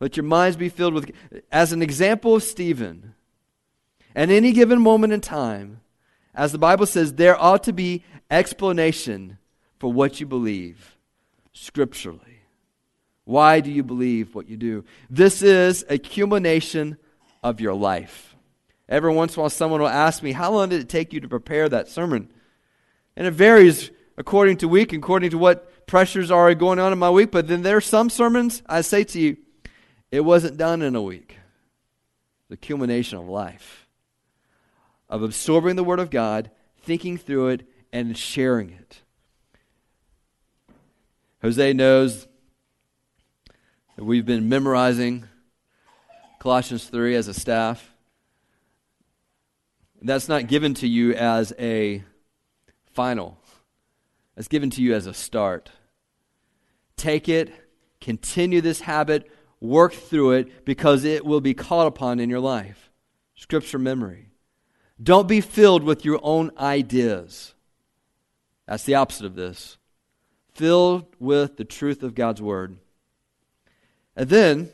Let 0.00 0.18
your 0.18 0.24
minds 0.24 0.58
be 0.58 0.68
filled 0.68 0.92
with, 0.92 1.10
as 1.50 1.72
an 1.72 1.80
example 1.80 2.34
of 2.34 2.42
Stephen, 2.42 3.14
at 4.14 4.28
any 4.28 4.52
given 4.52 4.82
moment 4.82 5.14
in 5.14 5.22
time, 5.22 5.80
as 6.34 6.52
the 6.52 6.58
Bible 6.58 6.86
says, 6.86 7.14
there 7.14 7.40
ought 7.40 7.64
to 7.64 7.72
be 7.72 8.04
explanation 8.30 9.38
for 9.78 9.92
what 9.92 10.20
you 10.20 10.26
believe 10.26 10.96
scripturally. 11.52 12.40
Why 13.24 13.60
do 13.60 13.70
you 13.70 13.82
believe 13.82 14.34
what 14.34 14.48
you 14.48 14.56
do? 14.56 14.84
This 15.08 15.42
is 15.42 15.84
a 15.88 15.98
culmination 15.98 16.96
of 17.42 17.60
your 17.60 17.74
life. 17.74 18.34
Every 18.88 19.12
once 19.12 19.34
in 19.34 19.40
a 19.40 19.42
while, 19.42 19.50
someone 19.50 19.80
will 19.80 19.88
ask 19.88 20.22
me, 20.22 20.32
How 20.32 20.52
long 20.52 20.68
did 20.68 20.80
it 20.80 20.88
take 20.88 21.12
you 21.12 21.20
to 21.20 21.28
prepare 21.28 21.68
that 21.68 21.88
sermon? 21.88 22.32
And 23.16 23.26
it 23.26 23.32
varies 23.32 23.90
according 24.16 24.58
to 24.58 24.68
week, 24.68 24.92
according 24.92 25.30
to 25.30 25.38
what 25.38 25.86
pressures 25.86 26.30
are 26.30 26.54
going 26.54 26.78
on 26.78 26.92
in 26.92 26.98
my 26.98 27.10
week. 27.10 27.30
But 27.30 27.48
then 27.48 27.62
there 27.62 27.76
are 27.76 27.80
some 27.82 28.10
sermons, 28.10 28.62
I 28.66 28.80
say 28.80 29.04
to 29.04 29.20
you, 29.20 29.36
it 30.10 30.20
wasn't 30.20 30.56
done 30.56 30.82
in 30.82 30.94
a 30.94 31.02
week. 31.02 31.38
The 32.48 32.56
culmination 32.56 33.18
of 33.18 33.28
life, 33.28 33.81
of 35.12 35.22
absorbing 35.22 35.76
the 35.76 35.84
Word 35.84 36.00
of 36.00 36.08
God, 36.08 36.50
thinking 36.80 37.18
through 37.18 37.48
it, 37.48 37.68
and 37.92 38.16
sharing 38.16 38.70
it. 38.70 39.02
Jose 41.42 41.74
knows 41.74 42.26
that 43.94 44.04
we've 44.04 44.24
been 44.24 44.48
memorizing 44.48 45.28
Colossians 46.40 46.84
3 46.86 47.14
as 47.14 47.28
a 47.28 47.34
staff. 47.34 47.92
That's 50.00 50.30
not 50.30 50.46
given 50.46 50.72
to 50.74 50.88
you 50.88 51.12
as 51.12 51.52
a 51.58 52.02
final, 52.94 53.38
it's 54.34 54.48
given 54.48 54.70
to 54.70 54.82
you 54.82 54.94
as 54.94 55.06
a 55.06 55.12
start. 55.12 55.70
Take 56.96 57.28
it, 57.28 57.52
continue 58.00 58.62
this 58.62 58.80
habit, 58.80 59.30
work 59.60 59.92
through 59.92 60.32
it 60.32 60.64
because 60.64 61.04
it 61.04 61.26
will 61.26 61.42
be 61.42 61.52
called 61.52 61.88
upon 61.88 62.18
in 62.18 62.30
your 62.30 62.40
life. 62.40 62.90
Scripture 63.34 63.78
memory. 63.78 64.31
Don't 65.00 65.28
be 65.28 65.40
filled 65.40 65.82
with 65.84 66.04
your 66.04 66.18
own 66.22 66.50
ideas. 66.58 67.54
That's 68.66 68.84
the 68.84 68.94
opposite 68.94 69.26
of 69.26 69.34
this. 69.34 69.76
Filled 70.54 71.06
with 71.18 71.56
the 71.56 71.64
truth 71.64 72.02
of 72.02 72.14
God's 72.14 72.42
Word. 72.42 72.76
And 74.16 74.28
then, 74.28 74.70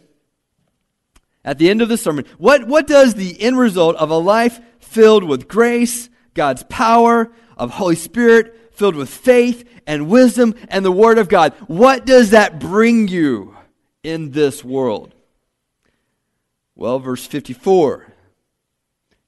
at 1.44 1.58
the 1.58 1.70
end 1.70 1.82
of 1.82 1.88
the 1.88 1.96
sermon, 1.96 2.24
what, 2.36 2.66
what 2.66 2.86
does 2.86 3.14
the 3.14 3.40
end 3.40 3.58
result 3.58 3.96
of 3.96 4.10
a 4.10 4.18
life 4.18 4.60
filled 4.80 5.24
with 5.24 5.48
grace, 5.48 6.08
God's 6.34 6.64
power, 6.64 7.30
of 7.56 7.70
Holy 7.70 7.96
Spirit, 7.96 8.72
filled 8.72 8.94
with 8.94 9.08
faith 9.08 9.68
and 9.86 10.08
wisdom 10.08 10.54
and 10.68 10.84
the 10.84 10.92
Word 10.92 11.18
of 11.18 11.28
God, 11.28 11.52
what 11.66 12.06
does 12.06 12.30
that 12.30 12.60
bring 12.60 13.08
you 13.08 13.56
in 14.02 14.30
this 14.30 14.64
world? 14.64 15.14
Well, 16.76 17.00
verse 17.00 17.26
54, 17.26 18.06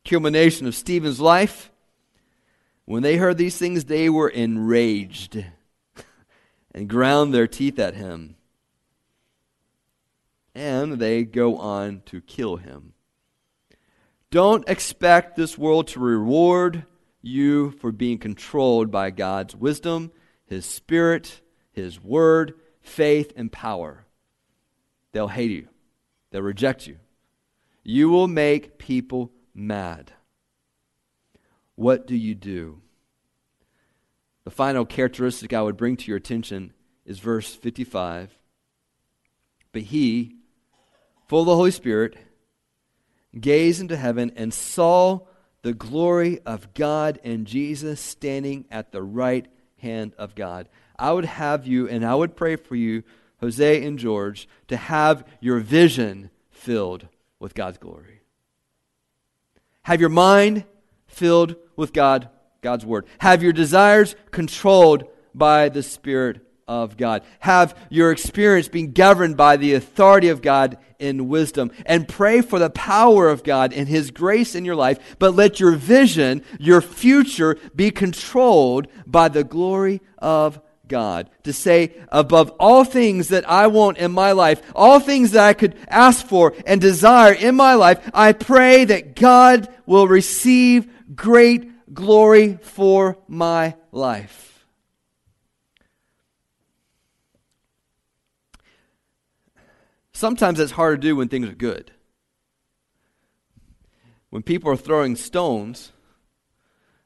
culmination 0.04 0.66
of 0.66 0.74
Stephen's 0.74 1.20
life. 1.20 1.70
When 2.84 3.02
they 3.02 3.16
heard 3.16 3.38
these 3.38 3.56
things, 3.56 3.84
they 3.84 4.08
were 4.10 4.28
enraged 4.28 5.44
and 6.74 6.88
ground 6.88 7.32
their 7.32 7.46
teeth 7.46 7.78
at 7.78 7.94
him 7.94 8.36
and 10.54 10.98
they 10.98 11.24
go 11.24 11.56
on 11.56 12.02
to 12.06 12.20
kill 12.20 12.56
him. 12.56 12.92
Don't 14.30 14.68
expect 14.68 15.36
this 15.36 15.58
world 15.58 15.88
to 15.88 16.00
reward 16.00 16.84
you 17.22 17.72
for 17.72 17.92
being 17.92 18.18
controlled 18.18 18.90
by 18.90 19.10
God's 19.10 19.56
wisdom, 19.56 20.12
His 20.46 20.64
Spirit, 20.64 21.40
His 21.72 22.02
Word, 22.02 22.54
faith, 22.80 23.32
and 23.36 23.50
power, 23.50 24.06
they'll 25.12 25.28
hate 25.28 25.50
you, 25.50 25.68
they'll 26.30 26.42
reject 26.42 26.86
you. 26.86 26.98
You 27.82 28.10
will 28.10 28.28
make 28.28 28.78
people 28.78 29.32
mad. 29.54 30.12
What 31.74 32.06
do 32.06 32.16
you 32.16 32.34
do? 32.34 32.80
The 34.44 34.50
final 34.50 34.84
characteristic 34.84 35.52
I 35.52 35.62
would 35.62 35.76
bring 35.76 35.96
to 35.96 36.06
your 36.08 36.16
attention 36.16 36.72
is 37.04 37.18
verse 37.18 37.54
55. 37.54 38.36
But 39.72 39.82
he, 39.82 40.36
full 41.26 41.40
of 41.40 41.46
the 41.46 41.56
Holy 41.56 41.70
Spirit, 41.70 42.16
gazed 43.38 43.80
into 43.80 43.96
heaven 43.96 44.32
and 44.36 44.52
saw 44.52 45.20
the 45.62 45.74
glory 45.74 46.40
of 46.40 46.74
God 46.74 47.20
and 47.22 47.46
Jesus 47.46 48.00
standing 48.00 48.64
at 48.70 48.92
the 48.92 49.02
right 49.02 49.46
hand 49.78 50.14
of 50.18 50.34
God. 50.34 50.68
I 50.98 51.12
would 51.12 51.24
have 51.24 51.66
you, 51.66 51.88
and 51.88 52.04
I 52.04 52.14
would 52.14 52.36
pray 52.36 52.56
for 52.56 52.76
you, 52.76 53.02
Jose 53.40 53.84
and 53.84 53.98
George, 53.98 54.48
to 54.68 54.76
have 54.76 55.26
your 55.40 55.60
vision 55.60 56.30
filled 56.50 57.08
with 57.38 57.54
God's 57.54 57.78
glory. 57.78 58.19
Have 59.82 60.00
your 60.00 60.10
mind 60.10 60.64
filled 61.06 61.56
with 61.76 61.92
God, 61.92 62.28
God's 62.62 62.84
word. 62.84 63.06
Have 63.18 63.42
your 63.42 63.52
desires 63.52 64.14
controlled 64.30 65.04
by 65.34 65.68
the 65.68 65.82
Spirit 65.82 66.40
of 66.68 66.96
God. 66.96 67.24
Have 67.40 67.76
your 67.88 68.12
experience 68.12 68.68
being 68.68 68.92
governed 68.92 69.36
by 69.36 69.56
the 69.56 69.74
authority 69.74 70.28
of 70.28 70.40
God 70.40 70.78
in 71.00 71.28
wisdom. 71.28 71.72
And 71.84 72.06
pray 72.06 72.42
for 72.42 72.58
the 72.60 72.70
power 72.70 73.28
of 73.28 73.42
God 73.42 73.72
and 73.72 73.88
His 73.88 74.12
grace 74.12 74.54
in 74.54 74.64
your 74.64 74.76
life. 74.76 75.16
But 75.18 75.34
let 75.34 75.58
your 75.58 75.72
vision, 75.72 76.44
your 76.60 76.80
future, 76.80 77.56
be 77.74 77.90
controlled 77.90 78.86
by 79.04 79.28
the 79.28 79.42
glory 79.42 80.00
of 80.18 80.60
God. 80.90 81.30
To 81.44 81.54
say, 81.54 81.94
above 82.08 82.50
all 82.60 82.84
things 82.84 83.28
that 83.28 83.48
I 83.48 83.68
want 83.68 83.96
in 83.96 84.12
my 84.12 84.32
life, 84.32 84.60
all 84.76 85.00
things 85.00 85.30
that 85.30 85.46
I 85.46 85.54
could 85.54 85.74
ask 85.88 86.26
for 86.26 86.52
and 86.66 86.78
desire 86.80 87.32
in 87.32 87.54
my 87.54 87.74
life, 87.74 88.10
I 88.12 88.34
pray 88.34 88.84
that 88.84 89.16
God 89.16 89.68
will 89.86 90.06
receive 90.06 90.92
great 91.14 91.94
glory 91.94 92.58
for 92.60 93.16
my 93.26 93.76
life. 93.92 94.66
Sometimes 100.12 100.60
it's 100.60 100.72
hard 100.72 101.00
to 101.00 101.08
do 101.08 101.16
when 101.16 101.28
things 101.28 101.48
are 101.48 101.54
good. 101.54 101.92
When 104.28 104.42
people 104.42 104.70
are 104.70 104.76
throwing 104.76 105.16
stones, 105.16 105.92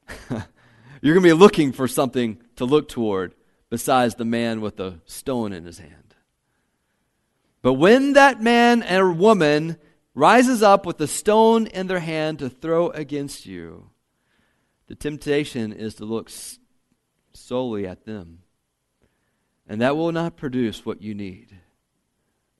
you're 0.29 1.13
going 1.13 1.23
to 1.23 1.29
be 1.29 1.33
looking 1.33 1.71
for 1.71 1.87
something 1.87 2.39
to 2.57 2.65
look 2.65 2.89
toward 2.89 3.33
besides 3.75 4.15
the 4.15 4.23
man 4.23 4.61
with 4.61 4.77
the 4.77 5.01
stone 5.05 5.51
in 5.51 5.65
his 5.65 5.79
hand. 5.79 6.15
But 7.61 7.73
when 7.73 8.13
that 8.13 8.41
man 8.41 8.81
and 8.81 9.19
woman 9.19 9.75
rises 10.13 10.63
up 10.63 10.85
with 10.85 10.97
the 10.97 11.09
stone 11.09 11.67
in 11.67 11.87
their 11.87 11.99
hand 11.99 12.39
to 12.39 12.49
throw 12.49 12.89
against 12.91 13.45
you, 13.45 13.89
the 14.87 14.95
temptation 14.95 15.73
is 15.73 15.95
to 15.95 16.05
look 16.05 16.31
solely 17.33 17.85
at 17.85 18.05
them. 18.05 18.43
And 19.67 19.81
that 19.81 19.97
will 19.97 20.13
not 20.13 20.37
produce 20.37 20.85
what 20.85 21.01
you 21.01 21.13
need. 21.13 21.53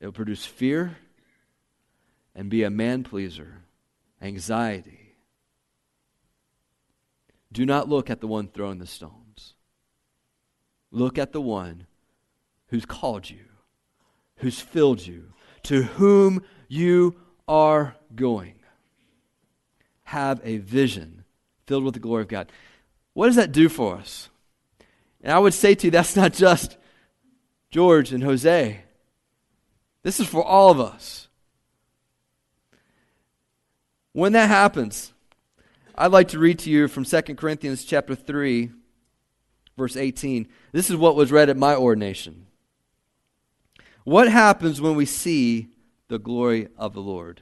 It 0.02 0.08
will 0.08 0.12
produce 0.12 0.46
fear 0.46 0.98
and 2.36 2.50
be 2.50 2.64
a 2.64 2.70
man 2.70 3.06
pleaser, 3.06 3.62
anxiety. 4.22 5.16
Do 7.54 7.66
not 7.66 7.88
look 7.88 8.10
at 8.10 8.20
the 8.20 8.28
one 8.28 8.50
throwing 8.50 8.80
the 8.80 8.86
stones. 8.86 9.25
Look 10.92 11.18
at 11.18 11.32
the 11.32 11.42
one 11.42 11.88
who's 12.68 12.86
called 12.86 13.30
you, 13.30 13.46
who's 14.38 14.60
filled 14.60 15.06
you, 15.06 15.34
to 15.64 15.84
whom 15.84 16.44
you 16.68 17.16
are 17.48 17.96
going. 18.16 18.56
Have 20.04 20.40
a 20.44 20.58
vision 20.58 21.24
filled 21.66 21.84
with 21.84 21.94
the 21.96 22.00
glory 22.00 22.22
of 22.22 22.28
God. 22.28 22.52
What 23.14 23.28
does 23.28 23.36
that 23.36 23.52
do 23.52 23.70
for 23.70 23.96
us? 23.96 24.30
And 25.22 25.34
I 25.34 25.40
would 25.40 25.54
say 25.54 25.74
to 25.76 25.88
you, 25.88 25.92
that's 25.92 26.16
not 26.16 26.34
just 26.34 26.78
George 27.72 28.14
and 28.14 28.24
Jose. 28.24 28.82
This 30.04 30.20
is 30.20 30.28
for 30.28 30.44
all 30.44 30.70
of 30.70 30.80
us. 30.80 31.28
When 34.12 34.34
that 34.34 34.48
happens, 34.48 35.12
I'd 35.96 36.12
like 36.12 36.28
to 36.30 36.40
read 36.40 36.60
to 36.60 36.70
you 36.70 36.88
from 36.88 37.06
2 37.06 37.22
Corinthians 37.36 37.84
chapter 37.84 38.16
3 38.16 38.72
verse 39.78 39.96
18. 39.96 40.48
This 40.72 40.90
is 40.90 40.96
what 40.96 41.16
was 41.16 41.32
read 41.32 41.50
at 41.50 41.58
my 41.58 41.76
ordination. 41.76 42.48
What 44.04 44.30
happens 44.30 44.80
when 44.80 44.96
we 44.96 45.06
see 45.06 45.70
the 46.08 46.20
glory 46.20 46.68
of 46.78 46.94
the 46.94 47.02
Lord? 47.02 47.42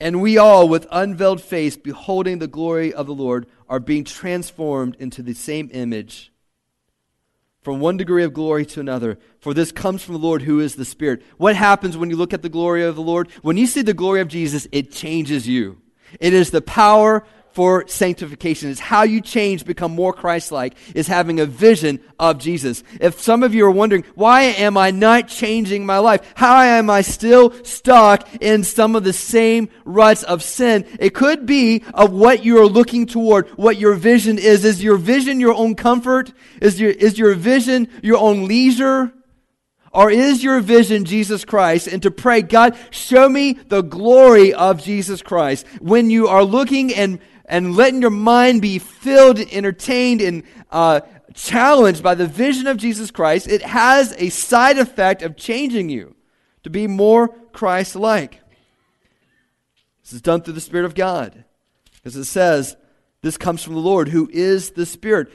And 0.00 0.22
we 0.22 0.38
all, 0.38 0.68
with 0.68 0.86
unveiled 0.90 1.40
face, 1.40 1.76
beholding 1.76 2.38
the 2.38 2.46
glory 2.46 2.92
of 2.92 3.06
the 3.06 3.14
Lord, 3.14 3.46
are 3.68 3.80
being 3.80 4.04
transformed 4.04 4.96
into 5.00 5.22
the 5.22 5.34
same 5.34 5.70
image 5.72 6.32
from 7.62 7.80
one 7.80 7.96
degree 7.96 8.22
of 8.22 8.32
glory 8.32 8.64
to 8.64 8.80
another. 8.80 9.18
For 9.40 9.52
this 9.52 9.72
comes 9.72 10.02
from 10.02 10.14
the 10.14 10.20
Lord 10.20 10.42
who 10.42 10.60
is 10.60 10.76
the 10.76 10.84
Spirit. 10.84 11.22
What 11.36 11.56
happens 11.56 11.96
when 11.96 12.10
you 12.10 12.16
look 12.16 12.32
at 12.32 12.42
the 12.42 12.48
glory 12.48 12.84
of 12.84 12.94
the 12.94 13.02
Lord? 13.02 13.28
When 13.42 13.56
you 13.56 13.66
see 13.66 13.82
the 13.82 13.92
glory 13.92 14.20
of 14.20 14.28
Jesus, 14.28 14.68
it 14.70 14.92
changes 14.92 15.48
you. 15.48 15.80
It 16.20 16.32
is 16.32 16.50
the 16.50 16.62
power 16.62 17.26
for 17.58 17.88
sanctification. 17.88 18.70
It's 18.70 18.78
how 18.78 19.02
you 19.02 19.20
change, 19.20 19.64
become 19.64 19.90
more 19.90 20.12
Christ 20.12 20.52
like, 20.52 20.76
is 20.94 21.08
having 21.08 21.40
a 21.40 21.44
vision 21.44 21.98
of 22.16 22.38
Jesus. 22.38 22.84
If 23.00 23.20
some 23.20 23.42
of 23.42 23.52
you 23.52 23.66
are 23.66 23.70
wondering, 23.72 24.04
why 24.14 24.42
am 24.42 24.76
I 24.76 24.92
not 24.92 25.26
changing 25.26 25.84
my 25.84 25.98
life? 25.98 26.20
How 26.36 26.62
am 26.62 26.88
I 26.88 27.00
still 27.00 27.52
stuck 27.64 28.28
in 28.40 28.62
some 28.62 28.94
of 28.94 29.02
the 29.02 29.12
same 29.12 29.70
ruts 29.84 30.22
of 30.22 30.44
sin? 30.44 30.86
It 31.00 31.14
could 31.14 31.46
be 31.46 31.82
of 31.94 32.12
what 32.12 32.44
you 32.44 32.62
are 32.62 32.68
looking 32.68 33.06
toward, 33.06 33.48
what 33.58 33.76
your 33.76 33.94
vision 33.94 34.38
is. 34.38 34.64
Is 34.64 34.80
your 34.80 34.96
vision 34.96 35.40
your 35.40 35.54
own 35.54 35.74
comfort? 35.74 36.32
Is 36.62 36.80
your, 36.80 36.92
is 36.92 37.18
your 37.18 37.34
vision 37.34 37.88
your 38.04 38.18
own 38.18 38.46
leisure? 38.46 39.12
Or 39.90 40.12
is 40.12 40.44
your 40.44 40.60
vision 40.60 41.04
Jesus 41.04 41.44
Christ? 41.44 41.88
And 41.88 42.02
to 42.04 42.12
pray, 42.12 42.42
God, 42.42 42.76
show 42.90 43.28
me 43.28 43.54
the 43.54 43.80
glory 43.82 44.54
of 44.54 44.80
Jesus 44.80 45.22
Christ. 45.22 45.66
When 45.80 46.08
you 46.08 46.28
are 46.28 46.44
looking 46.44 46.94
and 46.94 47.18
and 47.48 47.74
letting 47.74 48.02
your 48.02 48.10
mind 48.10 48.62
be 48.62 48.78
filled, 48.78 49.38
entertained, 49.38 50.20
and 50.20 50.44
uh, 50.70 51.00
challenged 51.34 52.02
by 52.02 52.14
the 52.14 52.26
vision 52.26 52.66
of 52.66 52.76
Jesus 52.76 53.10
Christ, 53.10 53.48
it 53.48 53.62
has 53.62 54.14
a 54.18 54.28
side 54.28 54.78
effect 54.78 55.22
of 55.22 55.36
changing 55.36 55.88
you 55.88 56.14
to 56.62 56.70
be 56.70 56.86
more 56.86 57.28
Christ 57.52 57.96
like. 57.96 58.40
This 60.02 60.12
is 60.12 60.22
done 60.22 60.42
through 60.42 60.54
the 60.54 60.60
Spirit 60.60 60.84
of 60.84 60.94
God. 60.94 61.44
Because 61.94 62.16
it 62.16 62.24
says, 62.24 62.76
this 63.22 63.36
comes 63.36 63.62
from 63.62 63.74
the 63.74 63.80
Lord 63.80 64.08
who 64.08 64.28
is 64.32 64.70
the 64.70 64.86
Spirit. 64.86 65.32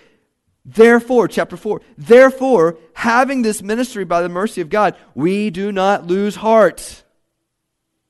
Therefore, 0.65 1.27
chapter 1.27 1.57
4, 1.57 1.81
therefore, 1.97 2.77
having 2.93 3.41
this 3.41 3.61
ministry 3.61 4.05
by 4.05 4.21
the 4.21 4.29
mercy 4.29 4.61
of 4.61 4.69
God, 4.69 4.95
we 5.13 5.49
do 5.49 5.71
not 5.71 6.07
lose 6.07 6.35
heart 6.35 7.02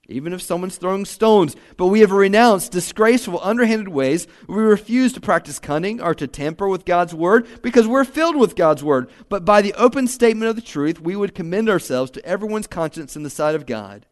even 0.07 0.33
if 0.33 0.41
someone's 0.41 0.77
throwing 0.77 1.05
stones. 1.05 1.55
But 1.77 1.87
we 1.87 2.01
have 2.01 2.11
renounced 2.11 2.71
disgraceful, 2.71 3.39
underhanded 3.41 3.87
ways. 3.87 4.27
We 4.47 4.61
refuse 4.61 5.13
to 5.13 5.21
practice 5.21 5.59
cunning 5.59 6.01
or 6.01 6.13
to 6.15 6.27
tamper 6.27 6.67
with 6.67 6.85
God's 6.85 7.15
word 7.15 7.47
because 7.61 7.87
we're 7.87 8.03
filled 8.03 8.35
with 8.35 8.55
God's 8.55 8.83
word. 8.83 9.09
But 9.29 9.45
by 9.45 9.61
the 9.61 9.73
open 9.73 10.07
statement 10.07 10.49
of 10.49 10.55
the 10.55 10.61
truth, 10.61 10.99
we 10.99 11.15
would 11.15 11.35
commend 11.35 11.69
ourselves 11.69 12.11
to 12.11 12.25
everyone's 12.25 12.67
conscience 12.67 13.15
in 13.15 13.23
the 13.23 13.29
sight 13.29 13.55
of 13.55 13.65
God. 13.65 14.05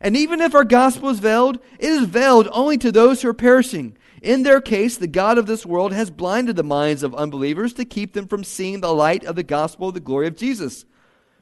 And 0.00 0.16
even 0.16 0.40
if 0.40 0.54
our 0.54 0.64
gospel 0.64 1.08
is 1.08 1.18
veiled, 1.18 1.58
it 1.78 1.90
is 1.90 2.06
veiled 2.06 2.48
only 2.52 2.78
to 2.78 2.92
those 2.92 3.22
who 3.22 3.28
are 3.28 3.34
perishing. 3.34 3.96
In 4.22 4.42
their 4.42 4.60
case, 4.60 4.96
the 4.96 5.06
God 5.06 5.36
of 5.36 5.46
this 5.46 5.66
world 5.66 5.92
has 5.92 6.10
blinded 6.10 6.56
the 6.56 6.62
minds 6.62 7.02
of 7.02 7.14
unbelievers 7.14 7.72
to 7.74 7.84
keep 7.84 8.12
them 8.12 8.26
from 8.26 8.44
seeing 8.44 8.80
the 8.80 8.94
light 8.94 9.24
of 9.24 9.36
the 9.36 9.42
gospel 9.42 9.88
of 9.88 9.94
the 9.94 10.00
glory 10.00 10.26
of 10.26 10.36
Jesus, 10.36 10.84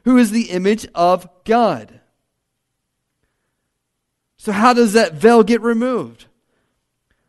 who 0.03 0.17
is 0.17 0.31
the 0.31 0.49
image 0.49 0.87
of 0.95 1.27
God. 1.45 2.01
So, 4.43 4.51
how 4.51 4.73
does 4.73 4.91
that 4.91 5.13
veil 5.13 5.41
get 5.41 5.61
removed? 5.61 6.25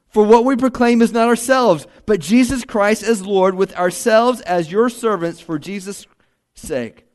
For 0.09 0.25
what 0.25 0.45
we 0.45 0.57
proclaim 0.57 1.01
is 1.01 1.13
not 1.13 1.29
ourselves, 1.29 1.87
but 2.07 2.19
Jesus 2.19 2.65
Christ 2.65 3.05
as 3.05 3.25
Lord, 3.25 3.55
with 3.55 3.73
ourselves 3.77 4.41
as 4.41 4.73
your 4.73 4.89
servants 4.89 5.39
for 5.39 5.57
Jesus' 5.57 6.09
sake. 6.55 7.07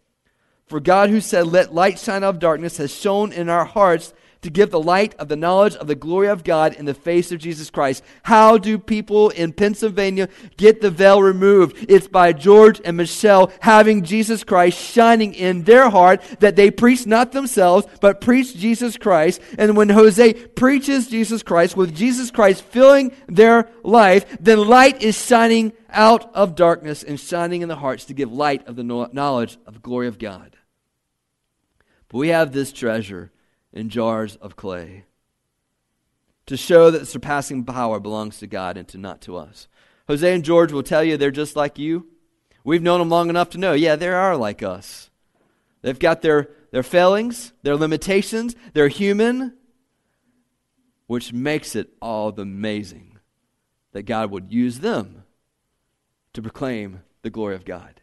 For 0.68 0.80
God, 0.80 1.10
who 1.10 1.20
said, 1.20 1.48
Let 1.48 1.74
light 1.76 2.00
shine 2.00 2.24
out 2.24 2.36
of 2.36 2.40
darkness, 2.40 2.78
has 2.78 2.96
shone 2.96 3.34
in 3.34 3.50
our 3.50 3.66
hearts 3.66 4.14
to 4.42 4.50
give 4.50 4.72
the 4.72 4.80
light 4.80 5.16
of 5.16 5.28
the 5.28 5.36
knowledge 5.36 5.76
of 5.76 5.88
the 5.88 5.96
glory 5.96 6.28
of 6.28 6.44
God 6.44 6.74
in 6.74 6.86
the 6.86 6.94
face 6.94 7.32
of 7.32 7.40
Jesus 7.40 7.70
Christ. 7.70 8.04
How 8.24 8.58
do 8.58 8.78
people 8.78 9.30
in 9.30 9.52
Pennsylvania 9.52 10.30
get 10.56 10.82
the 10.82 10.90
veil 10.90 11.22
removed? 11.22 11.86
It's 11.90 12.08
by 12.08 12.32
George 12.32 12.80
and 12.86 12.96
Michelle 12.96 13.52
having 13.60 14.04
Jesus 14.04 14.44
Christ 14.44 14.80
shining 14.80 15.34
in 15.34 15.64
their 15.64 15.90
heart 15.90 16.22
that 16.40 16.56
they 16.56 16.72
preach 16.72 17.06
not 17.06 17.34
themselves, 17.34 17.86
but 18.00 18.22
preach 18.22 18.56
Jesus 18.56 18.98
Christ. 18.98 19.42
And 19.58 19.76
when 19.76 19.90
Jose 19.90 20.34
preaches 20.34 21.08
Jesus 21.08 21.44
Christ, 21.44 21.76
with 21.76 21.96
Jesus 21.96 22.32
Christ 22.32 22.62
filling 22.64 23.12
their 23.28 23.70
life, 23.84 24.38
then 24.40 24.68
light 24.68 25.02
is 25.02 25.22
shining 25.22 25.74
out 25.90 26.34
of 26.34 26.56
darkness 26.56 27.04
and 27.04 27.20
shining 27.20 27.62
in 27.62 27.68
the 27.68 27.76
hearts 27.76 28.06
to 28.06 28.14
give 28.14 28.32
light 28.32 28.68
of 28.68 28.76
the 28.76 28.84
knowledge 28.84 29.58
of 29.66 29.74
the 29.74 29.80
glory 29.80 30.08
of 30.08 30.20
God. 30.20 30.56
But 32.08 32.20
we 32.20 32.30
have 32.30 32.52
this 32.52 32.72
treasure 32.72 33.32
in 33.74 33.90
jars 33.90 34.36
of 34.38 34.56
clay 34.56 35.06
to 36.50 36.58
show 36.58 36.90
that 36.90 37.06
surpassing 37.06 37.64
power 37.64 38.00
belongs 38.00 38.40
to 38.40 38.48
God 38.48 38.76
and 38.76 38.88
to 38.88 38.98
not 38.98 39.22
to 39.22 39.38
us. 39.38 39.68
Jose 40.08 40.34
and 40.34 40.44
George 40.44 40.72
will 40.72 40.82
tell 40.82 41.04
you 41.04 41.16
they're 41.16 41.30
just 41.30 41.56
like 41.56 41.78
you. 41.78 42.08
We've 42.64 42.82
known 42.82 42.98
them 42.98 43.10
long 43.10 43.30
enough 43.30 43.52
to 43.52 43.60
know, 43.60 43.74
yeah, 43.74 43.96
they 43.96 44.08
are 44.08 44.36
like 44.36 44.64
us. 44.64 45.12
They've 45.84 46.00
got 46.00 46.24
their, 46.24 46.50
their 46.72 46.82
failings, 46.82 47.54
their 47.62 47.76
limitations, 47.76 48.56
they're 48.74 48.88
human, 48.88 49.54
which 51.06 51.32
makes 51.32 51.76
it 51.76 51.92
all 52.02 52.32
the 52.32 52.42
amazing 52.42 53.20
that 53.92 54.04
God 54.04 54.32
would 54.32 54.52
use 54.52 54.80
them 54.80 55.24
to 56.34 56.42
proclaim 56.42 57.02
the 57.22 57.30
glory 57.30 57.54
of 57.54 57.64
God. 57.64 58.02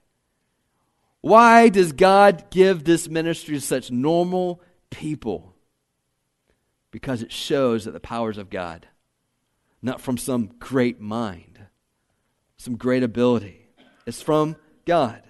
Why 1.21 1.69
does 1.69 1.91
God 1.91 2.45
give 2.51 2.85
this 2.85 3.09
ministry 3.09 3.57
to 3.57 3.61
such 3.61 3.91
normal 3.91 4.61
people? 4.91 5.56
Because 6.97 7.23
it 7.23 7.31
shows 7.31 7.85
that 7.85 7.91
the 7.91 8.01
powers 8.01 8.39
of 8.39 8.49
God, 8.49 8.87
not 9.83 10.01
from 10.01 10.17
some 10.17 10.47
great 10.59 10.99
mind, 10.99 11.59
some 12.57 12.77
great 12.77 13.03
ability, 13.03 13.69
it's 14.07 14.23
from 14.23 14.57
God. 14.87 15.23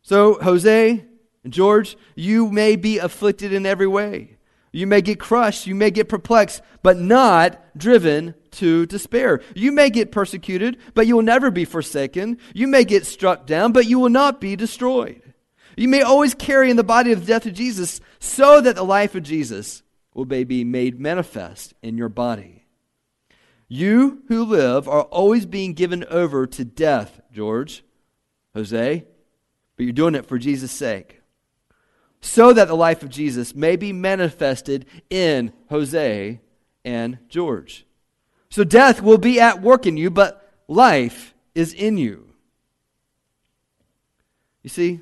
So, 0.00 0.40
Jose 0.40 1.04
and 1.42 1.52
George, 1.52 1.96
you 2.14 2.52
may 2.52 2.76
be 2.76 2.98
afflicted 2.98 3.52
in 3.52 3.66
every 3.66 3.88
way. 3.88 4.36
You 4.70 4.86
may 4.86 5.02
get 5.02 5.18
crushed, 5.18 5.66
you 5.66 5.74
may 5.74 5.90
get 5.90 6.08
perplexed, 6.08 6.62
but 6.84 6.96
not 6.96 7.60
driven 7.76 8.36
to 8.52 8.86
despair. 8.86 9.40
You 9.56 9.72
may 9.72 9.90
get 9.90 10.12
persecuted, 10.12 10.76
but 10.94 11.08
you 11.08 11.16
will 11.16 11.24
never 11.24 11.50
be 11.50 11.64
forsaken. 11.64 12.38
You 12.54 12.68
may 12.68 12.84
get 12.84 13.06
struck 13.06 13.44
down, 13.44 13.72
but 13.72 13.86
you 13.86 13.98
will 13.98 14.08
not 14.08 14.40
be 14.40 14.54
destroyed. 14.54 15.20
You 15.76 15.88
may 15.88 16.02
always 16.02 16.32
carry 16.32 16.70
in 16.70 16.76
the 16.76 16.84
body 16.84 17.10
of 17.10 17.22
the 17.22 17.26
death 17.26 17.46
of 17.46 17.54
Jesus 17.54 18.00
so 18.20 18.60
that 18.60 18.76
the 18.76 18.84
life 18.84 19.16
of 19.16 19.24
Jesus 19.24 19.82
will 20.18 20.24
be 20.24 20.64
made 20.64 20.98
manifest 20.98 21.74
in 21.80 21.96
your 21.96 22.08
body. 22.08 22.64
You 23.68 24.24
who 24.26 24.44
live 24.44 24.88
are 24.88 25.02
always 25.02 25.46
being 25.46 25.74
given 25.74 26.04
over 26.10 26.44
to 26.44 26.64
death, 26.64 27.20
George, 27.32 27.84
Jose, 28.52 29.04
but 29.76 29.82
you're 29.84 29.92
doing 29.92 30.16
it 30.16 30.26
for 30.26 30.36
Jesus' 30.36 30.72
sake. 30.72 31.20
So 32.20 32.52
that 32.52 32.66
the 32.66 32.74
life 32.74 33.04
of 33.04 33.10
Jesus 33.10 33.54
may 33.54 33.76
be 33.76 33.92
manifested 33.92 34.86
in 35.08 35.52
Jose 35.70 36.40
and 36.84 37.18
George. 37.28 37.86
So 38.50 38.64
death 38.64 39.00
will 39.00 39.18
be 39.18 39.38
at 39.38 39.62
work 39.62 39.86
in 39.86 39.96
you, 39.96 40.10
but 40.10 40.52
life 40.66 41.32
is 41.54 41.72
in 41.72 41.96
you. 41.96 42.32
You 44.64 44.70
see, 44.70 45.00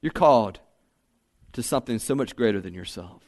you're 0.00 0.12
called 0.12 0.60
to 1.52 1.62
something 1.62 1.98
so 1.98 2.14
much 2.14 2.34
greater 2.34 2.62
than 2.62 2.72
yourself. 2.72 3.27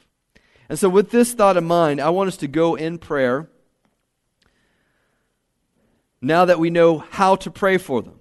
And 0.70 0.78
so, 0.78 0.88
with 0.88 1.10
this 1.10 1.34
thought 1.34 1.56
in 1.56 1.64
mind, 1.64 2.00
I 2.00 2.10
want 2.10 2.28
us 2.28 2.36
to 2.38 2.46
go 2.46 2.76
in 2.76 2.98
prayer 2.98 3.50
now 6.22 6.44
that 6.44 6.60
we 6.60 6.70
know 6.70 6.98
how 7.10 7.34
to 7.34 7.50
pray 7.50 7.76
for 7.76 8.02
them. 8.02 8.20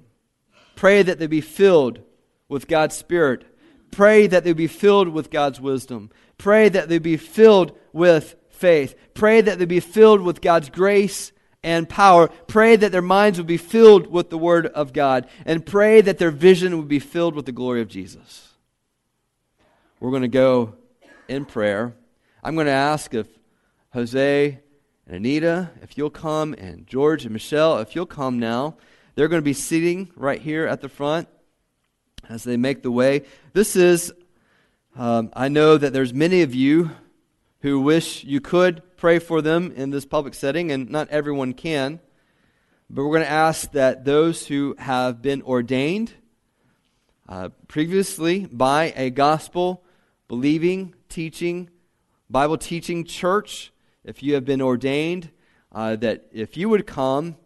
Pray 0.75 1.03
that 1.03 1.19
they 1.19 1.27
be 1.27 1.41
filled 1.41 1.99
with 2.47 2.67
God's 2.67 2.95
Spirit. 2.95 3.45
Pray 3.91 4.25
that 4.25 4.43
they 4.43 4.53
be 4.53 4.65
filled 4.65 5.09
with 5.09 5.29
God's 5.29 5.61
wisdom. 5.61 6.09
Pray 6.39 6.69
that 6.69 6.89
they 6.89 6.97
be 6.97 7.17
filled 7.17 7.77
with 7.93 8.35
faith. 8.49 8.95
Pray 9.13 9.41
that 9.41 9.59
they 9.59 9.65
be 9.65 9.79
filled 9.79 10.21
with 10.21 10.41
God's 10.41 10.71
grace 10.71 11.31
and 11.61 11.87
power. 11.87 12.29
Pray 12.47 12.75
that 12.75 12.91
their 12.91 13.03
minds 13.03 13.37
would 13.37 13.45
be 13.45 13.57
filled 13.57 14.07
with 14.07 14.31
the 14.31 14.39
Word 14.39 14.65
of 14.65 14.91
God. 14.91 15.29
And 15.45 15.63
pray 15.63 16.01
that 16.01 16.17
their 16.17 16.31
vision 16.31 16.77
would 16.79 16.87
be 16.87 16.97
filled 16.97 17.35
with 17.35 17.45
the 17.45 17.51
glory 17.51 17.81
of 17.81 17.89
Jesus. 17.89 18.53
We're 19.99 20.09
going 20.09 20.23
to 20.23 20.27
go 20.27 20.73
in 21.27 21.45
prayer. 21.45 21.93
I'm 22.41 22.55
going 22.55 22.67
to 22.67 22.71
ask 22.71 23.13
if 23.13 23.27
Jose 23.93 24.59
and 25.05 25.15
Anita, 25.15 25.71
if 25.81 25.97
you'll 25.97 26.09
come, 26.09 26.53
and 26.53 26.87
George 26.87 27.25
and 27.25 27.33
Michelle, 27.33 27.79
if 27.79 27.95
you'll 27.95 28.05
come 28.05 28.39
now. 28.39 28.77
They're 29.15 29.27
going 29.27 29.41
to 29.41 29.45
be 29.45 29.53
sitting 29.53 30.09
right 30.15 30.41
here 30.41 30.65
at 30.65 30.79
the 30.79 30.87
front 30.87 31.27
as 32.29 32.45
they 32.45 32.55
make 32.55 32.81
the 32.81 32.91
way. 32.91 33.23
This 33.51 33.75
is, 33.75 34.13
um, 34.95 35.31
I 35.33 35.49
know 35.49 35.77
that 35.77 35.91
there's 35.91 36.13
many 36.13 36.41
of 36.41 36.55
you 36.55 36.91
who 37.59 37.81
wish 37.81 38.23
you 38.23 38.39
could 38.39 38.81
pray 38.95 39.19
for 39.19 39.41
them 39.41 39.73
in 39.75 39.89
this 39.89 40.05
public 40.05 40.33
setting, 40.33 40.71
and 40.71 40.89
not 40.89 41.09
everyone 41.09 41.53
can. 41.53 41.99
But 42.89 43.03
we're 43.03 43.17
going 43.17 43.25
to 43.25 43.31
ask 43.31 43.73
that 43.73 44.05
those 44.05 44.47
who 44.47 44.75
have 44.79 45.21
been 45.21 45.41
ordained 45.41 46.13
uh, 47.27 47.49
previously 47.67 48.45
by 48.45 48.93
a 48.95 49.09
gospel 49.09 49.83
believing, 50.29 50.95
teaching, 51.09 51.69
Bible 52.31 52.57
teaching 52.59 53.05
church, 53.05 53.71
if 54.03 54.21
you 54.21 54.35
have 54.35 54.45
been 54.45 54.61
ordained, 54.61 55.31
uh, 55.71 55.95
that 55.95 56.27
if 56.31 56.57
you 56.57 56.69
would 56.69 56.85
come, 56.85 57.37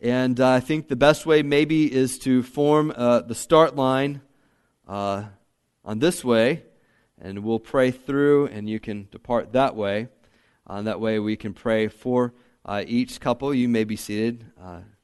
and 0.00 0.40
uh, 0.40 0.52
I 0.52 0.60
think 0.60 0.88
the 0.88 0.96
best 0.96 1.26
way 1.26 1.42
maybe 1.42 1.92
is 1.92 2.18
to 2.20 2.42
form 2.42 2.90
uh, 2.96 3.20
the 3.20 3.34
start 3.34 3.76
line 3.76 4.22
uh, 4.88 5.24
on 5.84 5.98
this 5.98 6.24
way 6.24 6.62
and 7.20 7.44
we'll 7.44 7.60
pray 7.60 7.90
through, 7.90 8.46
and 8.46 8.68
you 8.68 8.80
can 8.80 9.08
depart 9.10 9.52
that 9.52 9.76
way. 9.76 10.08
Uh, 10.66 10.82
that 10.82 11.00
way, 11.00 11.18
we 11.18 11.36
can 11.36 11.52
pray 11.52 11.88
for 11.88 12.32
uh, 12.64 12.82
each 12.86 13.20
couple. 13.20 13.54
You 13.54 13.68
may 13.68 13.84
be 13.84 13.96
seated, 13.96 14.44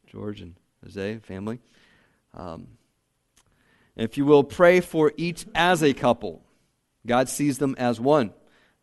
George 0.07 0.41
and 0.41 0.55
Jose, 0.83 1.19
family. 1.19 1.61
Um, 2.35 2.69
if 3.97 4.17
you 4.17 4.25
will, 4.25 4.45
pray 4.45 4.81
for 4.81 5.13
each 5.17 5.47
as 5.55 5.83
a 5.83 5.93
couple. 5.93 6.43
God 7.07 7.29
sees 7.29 7.59
them 7.59 7.75
as 7.79 8.01
one. 8.01 8.33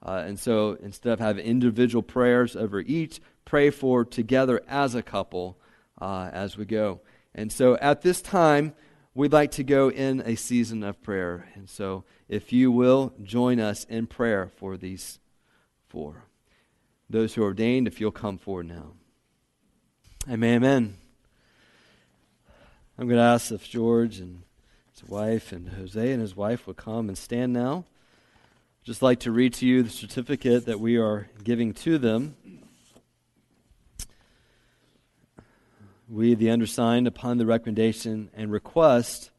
Uh, 0.07 0.23
and 0.25 0.39
so 0.39 0.77
instead 0.81 1.11
of 1.11 1.19
having 1.19 1.45
individual 1.45 2.01
prayers 2.01 2.55
over 2.55 2.79
each, 2.79 3.19
pray 3.43 3.69
for 3.69 4.05
together 4.05 4.61
as 4.67 4.95
a 4.95 5.03
couple 5.03 5.57
uh, 5.99 6.29
as 6.31 6.57
we 6.57 6.63
go. 6.63 7.01
And 7.35 7.51
so 7.51 7.75
at 7.77 8.03
this 8.03 8.21
time, 8.21 8.73
we'd 9.13 9.33
like 9.33 9.51
to 9.51 9.63
go 9.63 9.91
in 9.91 10.21
a 10.21 10.35
season 10.35 10.81
of 10.81 11.01
prayer. 11.03 11.49
And 11.55 11.69
so 11.69 12.05
if 12.29 12.53
you 12.53 12.71
will 12.71 13.13
join 13.21 13.59
us 13.59 13.83
in 13.83 14.07
prayer 14.07 14.49
for 14.55 14.77
these 14.77 15.19
four. 15.89 16.23
Those 17.09 17.33
who 17.33 17.41
are 17.41 17.47
ordained, 17.47 17.87
if 17.87 17.99
you'll 17.99 18.11
come 18.11 18.37
forward 18.37 18.67
now. 18.67 18.93
Amen, 20.29 20.55
amen. 20.55 20.97
I'm 22.97 23.07
going 23.07 23.17
to 23.17 23.23
ask 23.23 23.51
if 23.51 23.69
George 23.69 24.19
and 24.19 24.43
his 24.91 25.07
wife 25.07 25.51
and 25.51 25.69
Jose 25.69 26.11
and 26.11 26.21
his 26.21 26.35
wife 26.35 26.65
would 26.65 26.77
come 26.77 27.09
and 27.09 27.17
stand 27.17 27.53
now. 27.53 27.85
Just 28.87 29.01
like 29.01 29.19
to 29.19 29.33
read 29.33 29.53
to 29.55 29.67
you 29.67 29.83
the 29.83 29.89
certificate 29.89 30.65
that 30.65 30.79
we 30.79 30.95
are 30.95 31.27
giving 31.43 31.73
to 31.73 31.97
them. 31.97 32.37
We, 36.07 36.35
the 36.35 36.49
undersigned, 36.49 37.05
upon 37.05 37.37
the 37.37 37.45
recommendation 37.45 38.29
and 38.33 38.49
request 38.49 39.31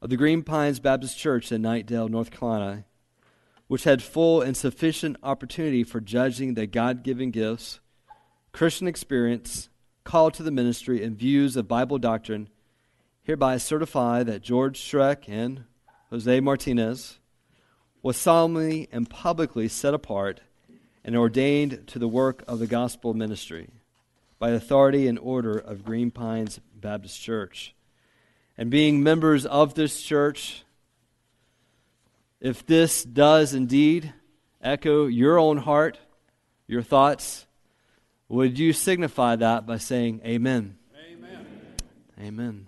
of 0.00 0.08
the 0.08 0.16
Green 0.16 0.44
Pines 0.44 0.78
Baptist 0.78 1.18
Church 1.18 1.50
in 1.50 1.62
Knightdale, 1.62 2.08
North 2.08 2.30
Carolina, 2.30 2.84
which 3.66 3.82
had 3.82 4.04
full 4.04 4.40
and 4.40 4.56
sufficient 4.56 5.16
opportunity 5.24 5.82
for 5.82 6.00
judging 6.00 6.54
the 6.54 6.68
God 6.68 7.02
given 7.02 7.32
gifts, 7.32 7.80
Christian 8.52 8.86
experience, 8.86 9.68
call 10.04 10.30
to 10.30 10.44
the 10.44 10.52
ministry, 10.52 11.02
and 11.02 11.18
views 11.18 11.56
of 11.56 11.66
Bible 11.66 11.98
doctrine, 11.98 12.48
hereby 13.24 13.56
certify 13.56 14.22
that 14.22 14.42
George 14.42 14.78
Schreck 14.78 15.24
and 15.26 15.64
Jose 16.10 16.38
Martinez 16.38 17.18
was 18.04 18.18
solemnly 18.18 18.86
and 18.92 19.08
publicly 19.08 19.66
set 19.66 19.94
apart 19.94 20.40
and 21.02 21.16
ordained 21.16 21.86
to 21.86 21.98
the 21.98 22.06
work 22.06 22.44
of 22.46 22.58
the 22.58 22.66
gospel 22.66 23.14
ministry 23.14 23.70
by 24.38 24.50
the 24.50 24.56
authority 24.56 25.08
and 25.08 25.18
order 25.18 25.56
of 25.56 25.86
Green 25.86 26.10
Pines 26.10 26.60
Baptist 26.78 27.18
Church 27.18 27.74
and 28.58 28.70
being 28.70 29.02
members 29.02 29.46
of 29.46 29.72
this 29.72 30.02
church, 30.02 30.64
if 32.42 32.66
this 32.66 33.02
does 33.02 33.54
indeed 33.54 34.12
echo 34.60 35.06
your 35.06 35.38
own 35.38 35.56
heart, 35.56 35.98
your 36.66 36.82
thoughts, 36.82 37.46
would 38.28 38.58
you 38.58 38.74
signify 38.74 39.36
that 39.36 39.66
by 39.66 39.78
saying 39.78 40.20
amen? 40.26 40.76
Amen. 41.10 41.46
Amen. 42.20 42.66